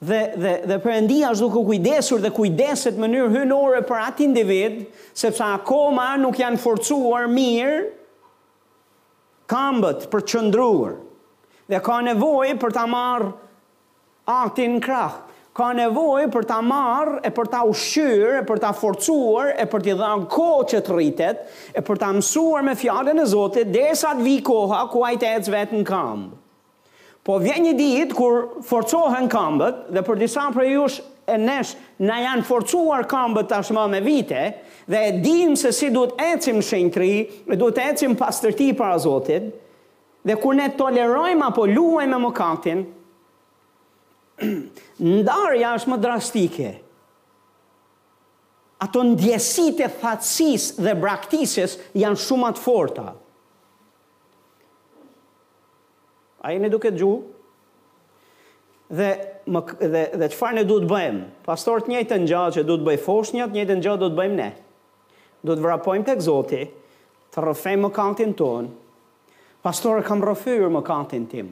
[0.07, 4.25] dhe dhe dhe Perëndia është duke u kujdesur dhe kujdeset në mënyrë hynore për atë
[4.25, 4.77] individ,
[5.21, 7.79] sepse akoma nuk janë forcuar mirë
[9.53, 10.95] këmbët për të qëndruar.
[11.69, 13.31] Dhe ka nevojë për ta marrë
[14.39, 15.21] aktin krah.
[15.55, 19.85] Ka nevojë për ta marrë e për ta ushqyer, e për ta forcuar, e për
[19.85, 24.11] t'i dhënë kohë që të rritet, e për ta mësuar me fjalën e Zotit derisa
[24.19, 25.85] të vi koha ku ai të ecë vetëm
[27.25, 31.71] Po vjen një ditë kur forcohen këmbët dhe për disa prej jush e nesh
[32.05, 34.43] na janë forcuar këmbët tashmë me vite
[34.85, 37.15] dhe e dim se si duhet ecim shenjtëri,
[37.57, 39.47] duhet ecim pas tërti para Zotit.
[40.25, 42.85] Dhe kur ne tolerojmë apo luajmë me mëkatin,
[45.15, 46.71] ndarja është më drastike.
[48.85, 53.11] Ato ndjesitë e fatësisë dhe braktisis janë shumë të forta.
[56.45, 57.11] A jeni duke gju?
[58.93, 59.09] Dhe,
[59.49, 61.23] më, dhe, dhe qëfar ne du të bëjmë?
[61.47, 64.19] Pastor të njëjtën në gjatë që du të bëjmë foshnjët, njëjtë në gjatë du të
[64.19, 64.49] bëjmë ne.
[65.45, 66.59] Du të vrapojmë të Zoti,
[67.33, 68.37] të rëfejmë më kantin
[69.65, 71.47] pastor kam rëfyrë më kantin tim.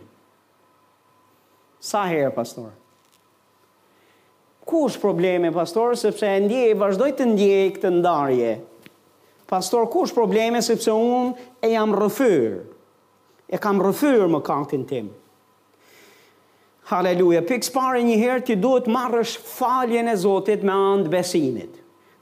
[1.81, 2.69] Sa herë, pastor?
[4.69, 8.51] Ku është probleme, pastor, sepse e ndjej, vazhdoj të ndjej këtë ndarje.
[9.49, 12.53] Pastor, ku është probleme, sepse unë e jam rëfyrë?
[13.53, 15.11] e kam rëfyrë më kankin tim.
[16.89, 21.75] Haleluja, pikës pare një herë ti duhet marrësh faljen e Zotit me andë besimit.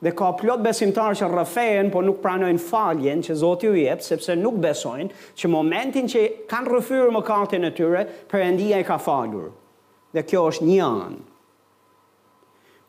[0.03, 4.35] Dhe ka plot besimtarë që rëfejen, po nuk pranojnë faljen që Zotit u jetë, sepse
[4.41, 5.09] nuk besojnë
[5.39, 8.03] që momentin që kanë rëfyrë më kankin e tyre,
[8.41, 9.51] endia i ka falur.
[10.13, 11.23] Dhe kjo është një anë.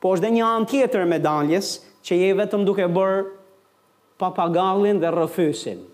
[0.03, 3.22] Po është dhe një anë tjetër medaljes që je vetëm duke bërë
[4.20, 5.84] papagallin dhe rëfysin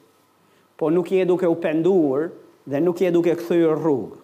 [0.79, 2.31] po nuk je duke u penduar
[2.71, 4.17] dhe nuk je duke këthyrë rrug.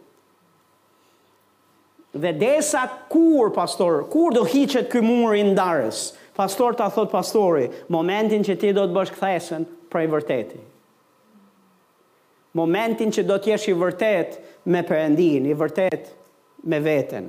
[2.14, 6.04] Dhe desa kur, pastor, kur do hiqet këj murë i ndarës,
[6.38, 10.62] pastor ta thot pastori, momentin që ti do të bësh këthesën prej vërteti.
[12.54, 14.36] Momentin që do t'jesh i vërtet
[14.70, 16.12] me përëndin, i vërtet
[16.70, 17.26] me veten.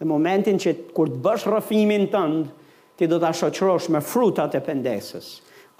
[0.00, 2.46] Dhe momentin që kur të bësh rëfimin tëndë,
[2.98, 5.30] ti do t'a shoqrosh me frutat e pendesës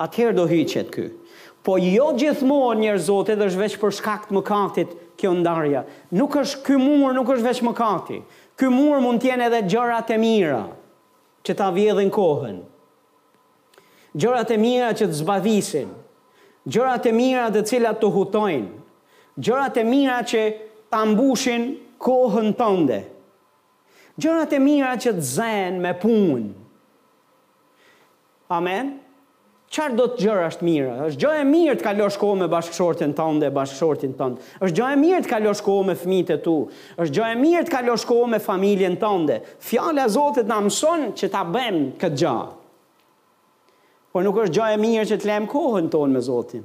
[0.01, 1.07] atëherë do hyqet ky.
[1.66, 5.82] Po jo gjithmonë njerëz zotë dhe është veç për shkak të mëkatit kjo ndarja.
[6.14, 8.20] Nuk është ky mur, nuk është veç mëkati.
[8.57, 10.61] Ky mur mund të jenë edhe gjërat e mira
[11.47, 12.61] që ta vjedhin kohën.
[14.16, 15.90] Gjërat e mira që të zbavisin.
[16.66, 18.70] Gjërat e mira të cilat të hutojnë.
[19.36, 20.44] Gjërat e mira që
[20.90, 21.66] ta mbushin
[22.01, 23.03] kohën tënde.
[24.16, 26.55] Gjërat e mira që të zënë me punë.
[28.57, 28.94] Amen.
[29.66, 30.90] Çfarë do të gjërë është mirë?
[31.08, 34.50] Është gjë e mirë të kalosh kohë me bashkëshortin tënde, dhe bashkëshortin tënd.
[34.62, 36.52] Është gjë e mirë të kalosh kohë me fëmijët e tu.
[37.02, 39.40] Është gjë e mirë të kalosh kohë me familjen tënde.
[39.68, 42.34] Fjala e Zotit na mëson që ta bëjmë këtë gjë.
[44.14, 46.62] Po nuk është gjë e mirë që të lëm kohën tonë me Zotin.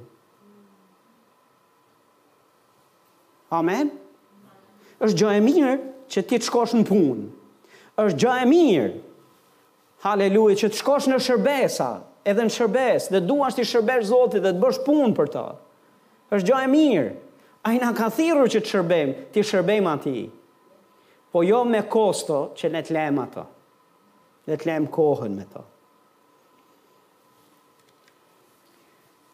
[3.58, 3.90] Amen.
[5.02, 5.74] Është gjë e mirë
[6.12, 7.28] që ti të shkosh në punë.
[8.06, 8.94] Është gjë e mirë.
[10.06, 11.90] Halleluja, që të shkosh në shërbesa,
[12.30, 15.46] edhe në shërbes, dhe duash të shërbesh Zotit dhe të bësh punë për ta.
[16.32, 17.10] është gjë e mirë.
[17.68, 20.22] Ai na ka thirrur që të shërbem, të shërbejmë atij.
[21.32, 23.44] Po jo me kosto që ne të lëmë ato.
[24.48, 25.62] Ne të lëmë kohën me to.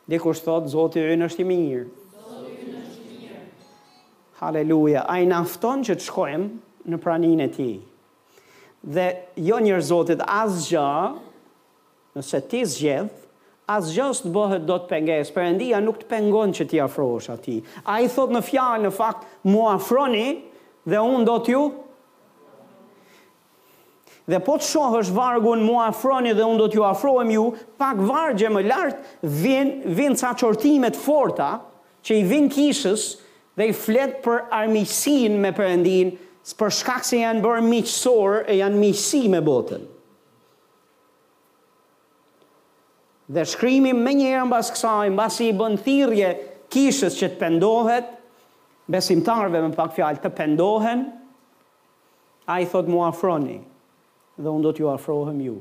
[0.08, 1.88] Dikush thot Zoti ynë është i mirë.
[4.42, 7.70] Haleluja, a i nafton që të shkojmë në praninë e ti.
[8.86, 9.06] Dhe
[9.48, 10.86] jo njërë zotit asgja
[12.18, 13.14] nëse ti zgjedh,
[13.70, 17.58] as gjës të bëhet do të penges, endia nuk të pengon që ti afrosh ati.
[17.92, 20.42] A i thot në fjalë, në fakt, mu afroni
[20.88, 21.66] dhe unë do t'ju.
[24.28, 27.44] Dhe po të shohësh vargun mu afroni dhe unë do t'ju afrojmë ju,
[27.80, 29.14] pak vargje më lartë,
[29.44, 31.52] vinë vin ca qortimet forta,
[32.08, 33.06] që i vinë kishës
[33.60, 36.16] dhe i fletë për armisin me përëndin,
[36.60, 39.84] për shkak se janë bërë miqësor e janë miqësi me botën.
[43.28, 46.28] Dhe shkrimi me njërë në basë kësaj, në basë i bënë thirje
[46.72, 48.14] kishës që të pendohet,
[48.94, 51.02] besimtarve me pak fjalë të pendohen,
[52.48, 53.58] a i thot mu afroni
[54.38, 55.58] dhe unë do t'ju afrohem ju.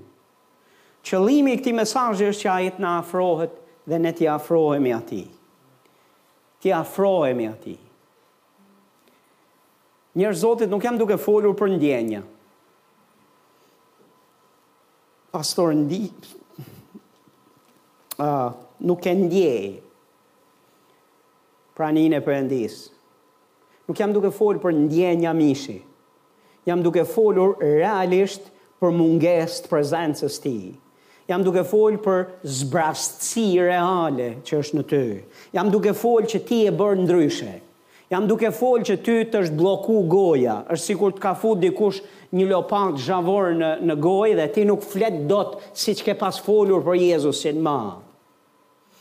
[1.06, 3.58] Qëlimi i këti mesajë është që a i t'na afrohet
[3.90, 5.20] dhe ne t'i afrohemi ati.
[6.62, 7.74] T'i afrohemi ati.
[10.16, 12.22] Njërë zotit nuk jam duke folur për ndjenja.
[15.34, 16.04] Pastor, ndi,
[18.18, 19.76] uh, nuk e ndjej
[21.76, 22.76] pranin e përëndis.
[23.86, 25.76] Nuk jam duke folë për ndje një mishi.
[26.66, 28.48] Jam duke folur realisht
[28.82, 30.56] për munges të prezencës ti.
[31.30, 32.24] Jam duke folë për
[32.60, 35.02] zbrastësi reale që është në ty.
[35.54, 37.54] Jam duke folë që ti e bërë ndryshe.
[38.10, 40.56] Jam duke folë që ty të është bloku goja.
[40.70, 42.00] është sikur të ka fut dikush
[42.38, 46.38] një lopant zhavor në, në gojë dhe ti nuk flet dot si që ke pas
[46.46, 47.60] folur për Jezusin ma.
[47.60, 48.02] Jezusin ma.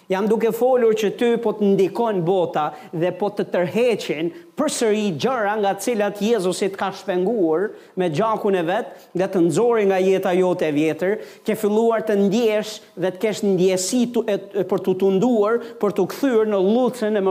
[0.06, 5.06] Jam duke folur që ty po të ndikon bota dhe po të tërheqin për sëri
[5.18, 10.34] gjëra nga cilat Jezusit ka shpenguar me gjakun e vetë dhe të nëzori nga jeta
[10.38, 11.16] jote e vjetër,
[11.47, 14.36] ke filluar të ndjesh dhe të kesh ndjesi të, e,
[14.70, 17.26] për të tunduar, për të këthyr në lutën e,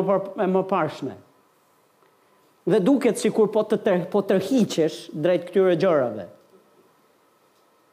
[0.46, 1.14] e më parshme.
[2.66, 6.26] Dhe duket si kur po të, të po tërhiqesh drejt këtyre gjërave.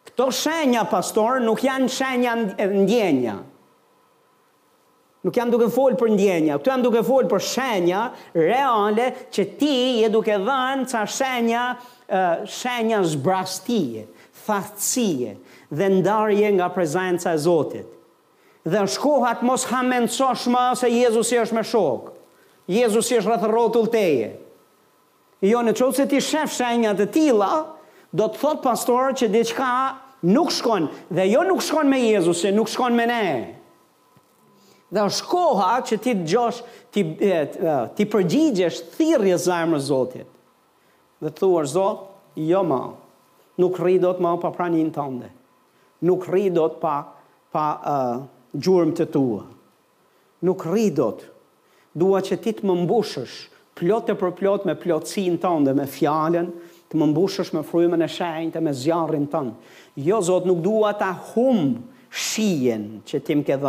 [0.09, 2.79] Këto shenja, pastor, nuk janë shenja ndjenja.
[2.85, 3.39] Ndjenja.
[5.21, 7.99] Nuk jam duke folë për ndjenja, këtu jam duke folë për shenja
[8.33, 11.65] reale që ti je duke dhënë ca shenja,
[12.49, 14.07] shenja zbrastie,
[14.47, 15.35] thaqësie
[15.77, 17.85] dhe ndarje nga prezenca e Zotit.
[18.65, 22.09] Dhe shkohat mos ha mençosh më se Jezusi është me shok.
[22.71, 24.31] Jezusi është rreth rrotull teje.
[25.45, 27.51] Jo në çon se ti shef shenja të tilla,
[28.09, 29.69] do të thot pastor që diçka
[30.33, 33.25] nuk shkon dhe jo nuk shkon me Jezusin, nuk shkon me ne.
[34.91, 36.57] Dhe është koha që ti të gjosh,
[36.91, 37.03] ti,
[37.95, 40.27] ti përgjigjesh thirje zemrë Zotit.
[41.21, 42.01] Dhe të thuar, Zot,
[42.35, 42.81] jo ma,
[43.61, 45.31] nuk rridot ma pa pranin në tënde,
[46.09, 46.95] Nuk rridot pa,
[47.53, 48.21] pa uh,
[48.57, 49.43] gjurëm të tua.
[50.47, 51.19] Nuk rridot.
[51.93, 53.35] Dua që ti të më mbushësh,
[53.77, 56.49] plot për plot me plotësin tënde, me fjallën,
[56.89, 59.53] të më mbushësh me frymën e shenjtë, me zjarën tënde.
[60.09, 63.61] Jo, Zot, nuk dua ta humë shijen që ti më ke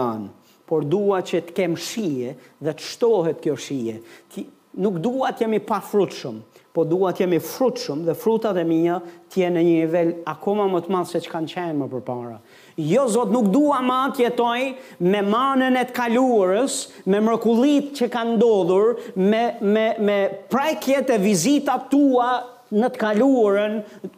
[0.69, 3.97] por dua që të kem shije dhe të shtohet kjo shije.
[4.33, 4.47] Ti
[4.83, 6.41] nuk dua të jemi pa frutshëm,
[6.73, 9.01] por dua të jemi frutshëm dhe fruta e mia
[9.31, 12.39] të jenë në një nivel akoma më të madh se çka kanë më përpara.
[12.81, 14.63] Jo Zot nuk dua më të jetoj
[15.11, 16.79] me manën e të kaluarës,
[17.13, 19.45] me mrekullitë që kanë ndodhur, me
[19.75, 20.19] me me
[20.53, 22.31] prajkjet e vizitat tua
[22.73, 23.75] në të kaluarën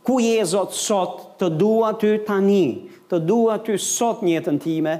[0.07, 2.66] ku je Zot sot, të dua ty tani,
[3.11, 4.95] të dua ty sot në jetën time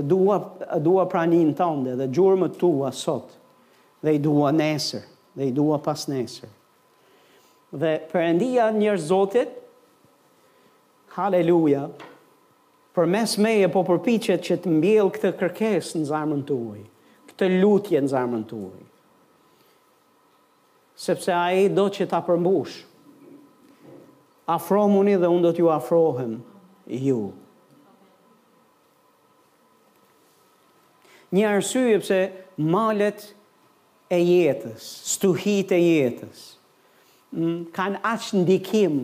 [0.00, 3.32] dhe dua, dua prani në dhe gjurë më tua sot,
[4.04, 5.04] dhe i dua nesër,
[5.36, 6.48] dhe i dua pas nesër.
[7.70, 9.48] Dhe përëndia njërë zotit,
[11.16, 11.86] haleluja,
[12.96, 16.56] për mes me po përpichet që të mbjell këtë kërkes në zarmën të
[17.30, 18.56] këtë lutje në zarmën të
[20.98, 22.80] Sepse a e do që ta përmbush,
[24.50, 26.32] afromuni dhe unë do t'ju afrohem,
[26.90, 27.20] ju.
[31.34, 32.20] një arsye pse
[32.58, 33.26] malet
[34.08, 36.44] e jetës, stuhit e jetës.
[37.34, 38.94] Mm, kanë aq ndikim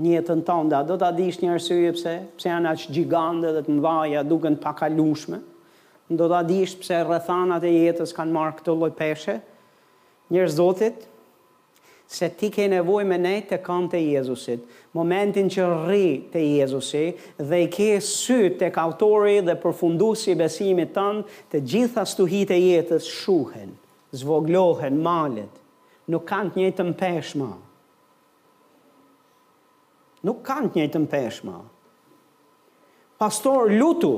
[0.00, 3.78] në jetën tonë, do ta dish një arsye pse, pse janë aq gjigande dhe të
[3.78, 5.40] mëdha, duken të pakalueshme.
[6.10, 9.36] Do ta dish pse rrethanat e jetës kanë marrë këtë lloj peshe.
[10.30, 11.04] Njerëz Zotit,
[12.10, 14.60] se ti ke nevoj me nejtë të kam të Jezusit,
[14.98, 17.04] momentin që rri të Jezusi
[17.38, 21.22] dhe i ke sytë të kautori dhe përfundusi besimit tënë,
[21.54, 23.76] të gjitha stuhit e jetës shuhen,
[24.24, 25.54] zvoglohen, malet,
[26.10, 27.52] nuk kanë të njëtë të mpeshma.
[30.26, 31.60] Nuk kanë të njëtë të mpeshma.
[33.22, 34.16] Pastor, lutu,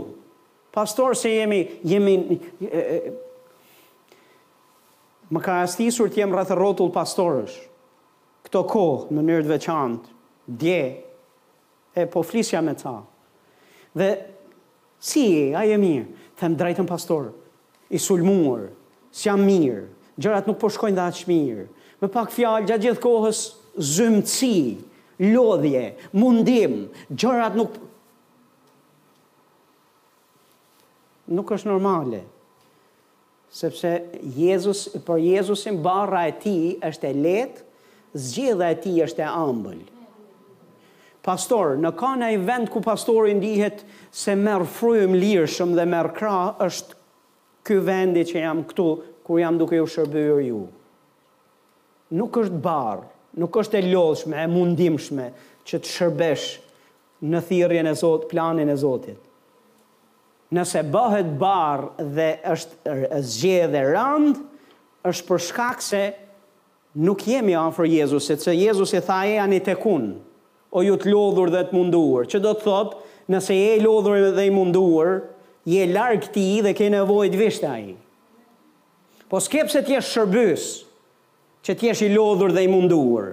[0.73, 2.17] pastor se jemi, jemi,
[2.65, 3.13] e, e,
[5.33, 7.61] më ka astisur të jemi rrëtë rotullë pastorësh,
[8.53, 10.11] këto kohë në mënyrë të veçantë,
[10.61, 10.81] dje,
[11.97, 12.99] e po flisja me ta.
[13.97, 14.09] Dhe
[15.05, 16.05] si e, a e mirë,
[16.37, 17.31] them drejtën pastor,
[17.93, 18.67] i sulmuar,
[19.13, 19.87] si jam mirë,
[20.21, 21.65] gjërat nuk po shkojnë dhe aqë mirë,
[22.05, 23.41] me pak fjalë, gjatë gjithë kohës,
[23.81, 24.59] zymëci,
[25.33, 25.87] lodhje,
[26.19, 27.81] mundim, gjërat nuk...
[31.33, 32.27] Nuk është normale,
[33.55, 33.95] sepse
[34.37, 37.69] Jezus, për Jezusin barra e ti është e letë,
[38.15, 39.81] zgjedhe e ti është e ëmbël.
[41.23, 46.37] Pastor, në ka në vend ku pastorin dihet se merë frujëm lirëshëm dhe merë kra,
[46.67, 46.97] është
[47.69, 48.87] kë vendi që jam këtu,
[49.23, 50.65] kur jam duke u shërbër ju.
[52.19, 53.07] Nuk është barë,
[53.41, 55.29] nuk është e lodhshme, e mundimshme,
[55.63, 56.49] që të shërbesh
[57.23, 59.21] në thirjen e zotë, planin e zotit.
[60.53, 64.43] Nëse bëhet barë dhe është e randë,
[65.09, 66.03] është për shkak se
[66.95, 70.07] nuk jemi afër Jezusit, sepse Jezusi tha e ani tek un,
[70.73, 72.27] o ju të lodhur dhe të munduar.
[72.29, 72.95] Ço do të thot,
[73.33, 75.23] nëse je i lodhur dhe i munduar,
[75.69, 77.63] je larg ti dhe ke nevojë të vish
[79.33, 80.85] Po skepse ti je shërbys,
[81.65, 83.31] që ti je i lodhur dhe i munduar.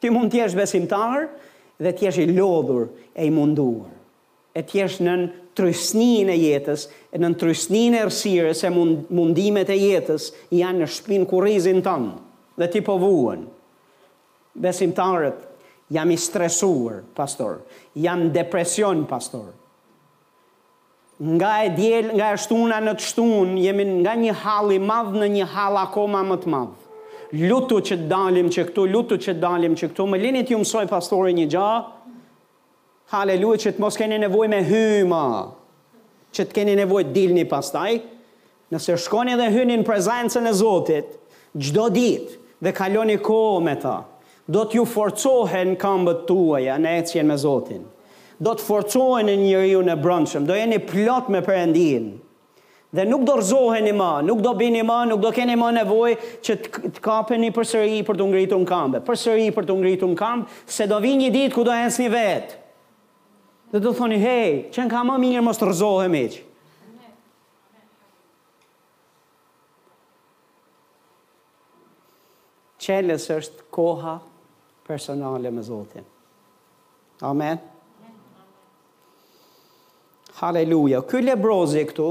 [0.00, 1.28] Ti mund të jesh besimtar
[1.80, 3.88] dhe ti je i lodhur e i munduar.
[4.54, 5.24] E ti je nën
[5.58, 6.86] trysnin e jetës,
[7.18, 12.82] në trysnin e rësirës e mundimet e jetës janë në shpin kurizin tënë dhe ti
[12.84, 13.42] po vuën.
[14.58, 15.42] Besimtarët,
[15.94, 17.60] jam i stresuar, pastor,
[18.02, 19.54] jam depresion, pastor.
[21.18, 25.16] Nga e djel, nga e shtuna në të shtun, jemi nga një hal i madh
[25.18, 26.74] në një hal akoma më të madh.
[27.44, 31.34] Lutu që dalim që këtu, lutu që dalim që këtu, më linit ju mësoj pastore
[31.36, 31.82] një gjahë,
[33.12, 35.22] Haleluja që të mos keni nevojë me hyma.
[36.36, 37.94] Që të keni nevojë të dilni pastaj.
[38.68, 41.14] Nëse shkoni dhe hyni në prezencën e Zotit
[41.56, 42.36] çdo ditë
[42.66, 43.94] dhe kaloni kohë me ta,
[44.44, 47.80] do t'ju forcohen këmbët tuaja në ecjen me Zotin.
[48.44, 52.10] Do të forcohen në njeriu në brancëm, do jeni plot me Perëndin.
[52.96, 56.58] Dhe nuk do rzoheni më, nuk do bini më, nuk do keni më nevojë që
[56.68, 59.02] të kapeni përsëri për të ngritur këmbë.
[59.08, 62.64] Përsëri për të ngritur këmbë, se do vi një ditë ku do ecni vetë
[63.72, 66.44] dhe do thoni, hej, qenë ka më mirë mos të rëzohë e meqë.
[72.88, 74.14] Qeles është koha
[74.86, 76.06] personale me Zotin.
[77.20, 77.58] Amen.
[80.38, 81.02] Haleluja.
[81.02, 82.06] Ky brozi këtu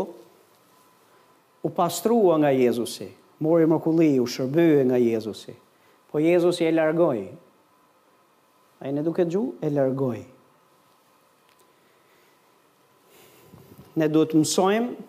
[1.65, 3.07] u pastrua nga Jezusi.
[3.41, 5.55] Mori më kulli, u shërbyë nga Jezusi.
[6.11, 7.25] Po Jezusi e largoj.
[8.81, 10.21] A e në duke gju, e largoj.
[14.01, 15.05] ne duhet të mësojmë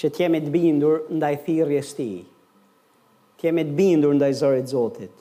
[0.00, 2.18] që të jemi të bindur ndaj thirrjes së tij.
[3.36, 5.14] Të jemi të bindur ndaj Zorit të Zotit.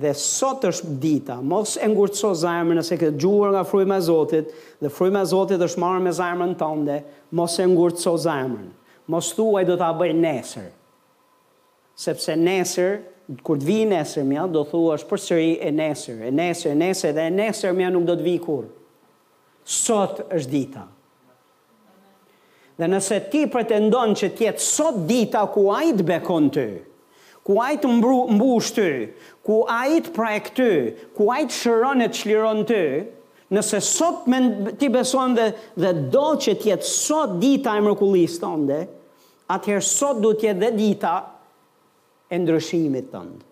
[0.00, 4.52] Dhe sot është dita, mos e ngurtëso zemrën nëse ke dëgjuar nga fryma e Zotit,
[4.80, 6.96] dhe fryma e Zotit është marrë me zemrën tënde,
[7.36, 8.70] mos e ngurtëso zemrën.
[9.10, 10.70] Mos thuaj do ta bëj nesër.
[12.00, 12.94] Sepse nesër
[13.46, 17.28] kur të vijë nesër mja, do thuash përsëri e nesër, e nesër, e nesër dhe
[17.28, 18.72] e nesër mja nuk do të vijë kurrë.
[19.82, 20.86] Sot është dita.
[22.80, 26.62] Dhe nëse ti pretendon që tjetë sot dita ku ai të bekon ty,
[27.44, 28.86] ku ai të mbush ty,
[29.44, 30.68] ku ai të prek ty,
[31.12, 32.80] ku ai të shëron e çliron ty,
[33.52, 34.40] nëse sot me
[34.80, 35.50] ti beson dhe
[35.82, 38.80] dhe do që tjetë sot dita e mrekullisë tënde,
[39.52, 41.12] atëherë sot du të jetë dita
[42.32, 43.48] e ndryshimit tënd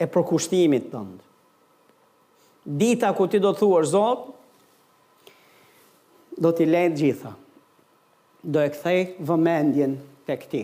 [0.00, 1.24] e përkushtimit të ndë.
[2.84, 4.28] Dita ku ti do të thua, Zot,
[6.40, 7.34] do t'i lejtë gjitha
[8.42, 9.94] do e kthej vëmendjen
[10.28, 10.62] të këti.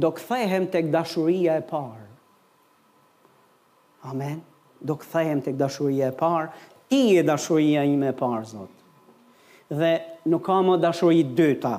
[0.00, 2.06] Do kthejhem të këdashuria e parë.
[4.10, 4.40] Amen.
[4.80, 6.48] Do kthejhem të këdashuria e parë.
[6.90, 8.76] Ti e dashuria ime e parë, Zot.
[9.70, 9.90] Dhe
[10.26, 11.76] nuk ka më dashuri dyta.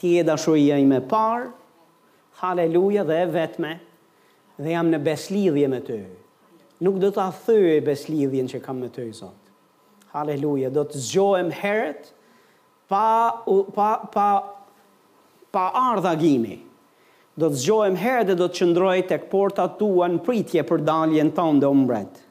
[0.00, 1.50] Ti e dashuria ime e parë.
[2.40, 3.74] Haleluja dhe e vetme.
[4.58, 5.98] Dhe jam në beslidhje me ty.
[6.80, 9.36] Nuk do të thëjë beslidhjen që kam me ty, Zot.
[10.14, 10.70] Haleluja.
[10.72, 12.14] Do të zgjohem herët
[12.90, 13.38] pa,
[13.74, 14.30] pa, pa,
[15.54, 16.56] pa ardha gimi.
[17.40, 21.30] Do të zgjohem herë dhe do të qëndroj të këporta tua në pritje për daljen
[21.38, 22.26] tënde o mbretë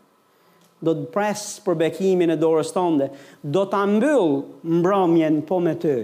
[0.87, 3.09] do të presë për bekimin e dorës tënde,
[3.43, 5.95] do të ambyllë mbromjen po me të.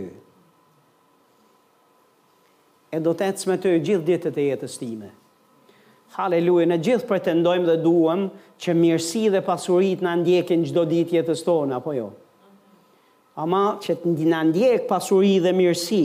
[2.92, 5.14] E do të ecë me të gjithë ditët e jetës time.
[6.18, 8.26] Haleluja, në gjithë pretendojmë dhe duëm
[8.66, 12.10] që mirësi dhe pasurit në ndjekin gjdo ditë jetës tona, apo jo.
[12.12, 12.12] Po jo
[13.38, 16.04] ama që të ndinandjek ndjek pasuri dhe mirësi,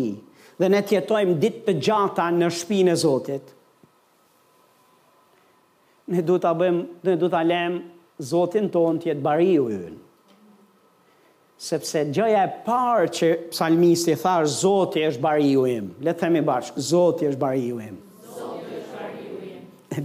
[0.60, 3.52] dhe ne tjetojmë dit ditë për gjata në shpinë e Zotit,
[6.10, 7.76] ne du të abëm, ne du të alem
[8.30, 9.96] Zotin ton të jetë bari u jënë.
[11.60, 15.90] Sepse gjëja e parë që psalmisti tharë, Zoti është bari u im.
[16.04, 17.98] Le themi bashkë, Zoti është bari u im.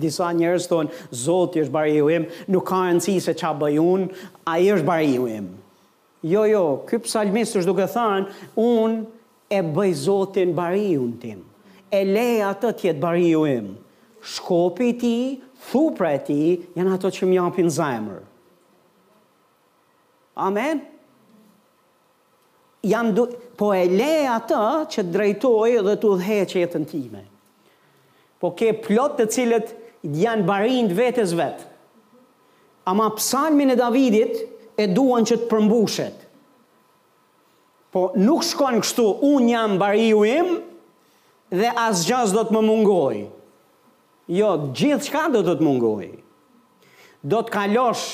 [0.02, 4.10] Disa njerës thonë, Zoti është bari u im, nuk ka në se qa bëjun,
[4.52, 5.46] a i është bari u im.
[5.48, 5.54] im.
[6.26, 8.94] Jo, jo, ky psalmist është duke thënë, un
[9.54, 11.44] e bëj Zotin bariun tim.
[11.94, 13.68] E lej atë të jetë bariu im.
[14.26, 16.48] Shkopi i ti, tij, thupra e tij
[16.80, 18.24] janë ato që më japin zemër.
[20.48, 20.82] Amen.
[22.90, 23.14] Jam
[23.58, 24.64] po e lej atë
[24.96, 27.22] që drejtoj dhe të udhëheq jetën time.
[28.42, 29.76] Po ke plot të cilët
[30.26, 31.70] janë barin të vetës vetë.
[32.90, 34.36] Ama psalmin e Davidit,
[34.80, 36.22] e duan që të përmbushet.
[37.96, 40.50] Po nuk shkon kështu, un jam bariu im
[41.56, 43.26] dhe asgjë do të më mungojë.
[44.40, 46.16] Jo, gjithçka do të të mungojë.
[47.34, 48.08] Do të kalosh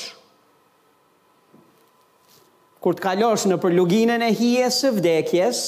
[2.82, 5.58] kur të kalosh në përluginën e hijes së vdekjes,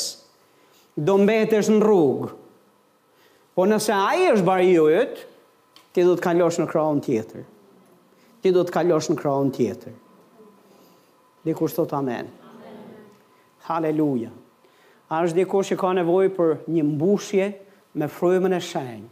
[0.99, 2.33] do mbetesh në rrugë.
[3.55, 5.21] Po nëse ai është bariu yt,
[5.95, 7.45] ti do të kalosh në krahun tjetër.
[8.43, 9.95] Ti do të kalosh në krahun tjetër.
[11.47, 12.15] Dikur sot amen.
[12.15, 12.29] amen.
[13.69, 14.31] Haleluja.
[15.13, 17.49] A është dikush që ka nevojë për një mbushje
[18.01, 19.11] me frymën e shenjë.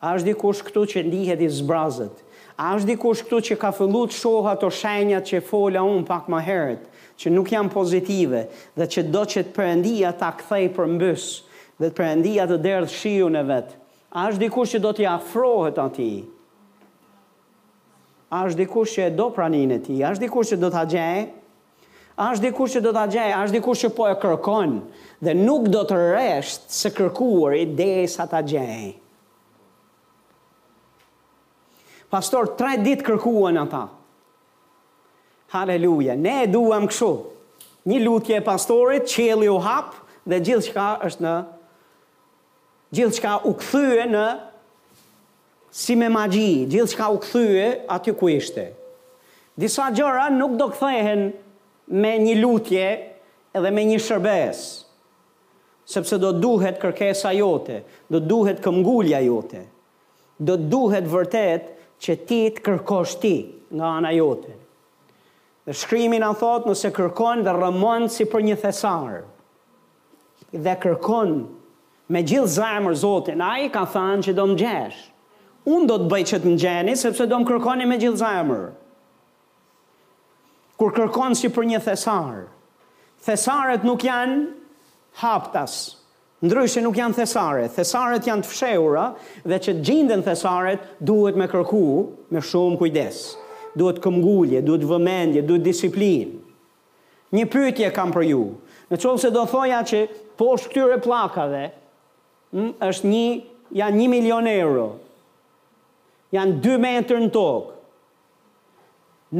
[0.00, 2.22] A është dikush këtu që ndihet i zbrazët?
[2.56, 6.30] A është dikush këtu që ka filluar të shohë ato shenjat që fola un pak
[6.32, 6.86] më herët,
[7.20, 8.46] që nuk janë pozitive
[8.80, 11.28] dhe që do që të perëndia ta kthej për mbys
[11.76, 13.76] dhe të perëndia të derdh shiun e vet?
[14.16, 16.22] A është dikush që do t'i afrohet atij?
[18.32, 19.96] A është dikush që do praninë e ti?
[20.02, 21.18] A është dikush që do të gjej?
[22.16, 23.26] A është dikush që do të gjej?
[23.36, 24.72] A është dikush që po e kërkon?
[25.24, 28.94] Dhe nuk do të reshtë se kërkuar i dhe sa të gjej.
[32.10, 33.84] Pastor, tre ditë kërkuan ata.
[35.54, 37.12] Haleluja, ne e duham këshu.
[37.86, 41.36] Një lutje e pastorit, qeli u hapë dhe gjithë shka është në...
[42.96, 44.24] Gjithë u këthyë në
[45.76, 48.62] si me magji, gjithë shka u këthyë, aty ku ishte.
[49.60, 51.26] Disa gjëra nuk do këthehen
[51.96, 52.86] me një lutje
[53.56, 54.62] edhe me një shërbes,
[55.92, 59.62] sepse do duhet kërkesa jote, do duhet këmgullja jote,
[60.40, 61.68] do duhet vërtet
[62.02, 63.34] që ti të kërkosh ti
[63.76, 64.54] nga ana jote.
[65.68, 69.20] Dhe shkrimin anë thot nëse kërkon dhe rëmon si për një thesarë,
[70.56, 71.36] dhe kërkon
[72.08, 75.06] me gjithë zemër zotin, a i ka thanë që do më gjeshë,
[75.66, 78.66] unë do të bëjt që të më gjeni, sepse do më kërkoni me gjithë zemër.
[80.78, 82.42] Kur kërkon si për një thesar,
[83.24, 84.40] thesaret nuk janë
[85.22, 85.76] haptas,
[86.44, 89.06] ndryshe nuk janë thesare, thesaret janë të fsheura,
[89.48, 91.82] dhe që gjindën thesaret duhet me kërku
[92.34, 93.22] me shumë kujdes,
[93.80, 96.36] duhet këmgullje, duhet vëmendje, duhet disiplin.
[97.34, 98.42] Një pytje kam për ju,
[98.92, 100.04] në qëllë se do thoja që
[100.38, 101.64] poshtë këtyre plakave,
[102.86, 103.24] është një,
[103.80, 104.90] janë një milion euro,
[106.36, 107.74] janë dy metër në tokë.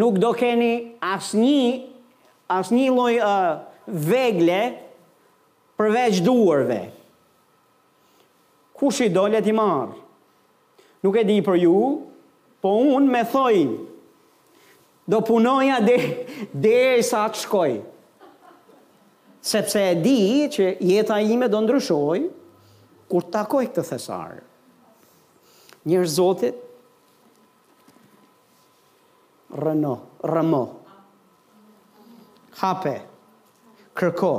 [0.01, 0.73] Nuk do keni
[1.05, 1.71] asnjë një,
[2.51, 3.53] lloj një lojë uh,
[4.07, 4.59] vegle
[5.79, 6.81] përveç duarve.
[8.77, 9.95] Kush i dole t'i marë?
[11.07, 11.77] Nuk e di për ju,
[12.61, 13.61] po unë me thoi,
[15.07, 17.77] do punoja dhe, sa të shkoj.
[19.47, 22.21] Sepse e di që jeta ime do ndryshoj,
[23.07, 24.41] kur t'akoj këtë thesarë.
[25.87, 26.59] Njërë zotit,
[29.57, 29.95] rëno,
[30.29, 30.63] rëmo,
[32.61, 32.97] hape,
[33.97, 34.31] kërko,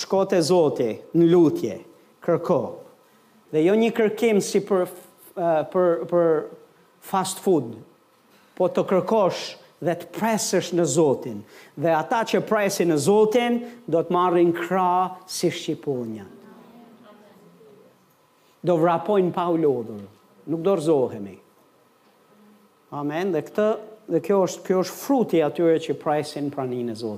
[0.00, 1.76] shkote zote në lutje,
[2.22, 2.58] kërko,
[3.54, 4.84] dhe jo një kërkim si për,
[5.36, 6.28] eh, për, për
[7.12, 7.78] fast food,
[8.58, 9.44] po të kërkosh
[9.80, 11.38] dhe të presësh në zotin,
[11.80, 14.88] dhe ata që presi në zotin, do të marrin kra
[15.26, 16.26] si shqipunja.
[18.60, 20.02] Do vrapojnë pa u lodhur,
[20.52, 21.38] nuk do rëzohemi.
[22.98, 23.68] Amen, dhe këtë
[24.10, 27.16] dhe kjo është kjo është fruti atyre që prajsin praninë e Zotit.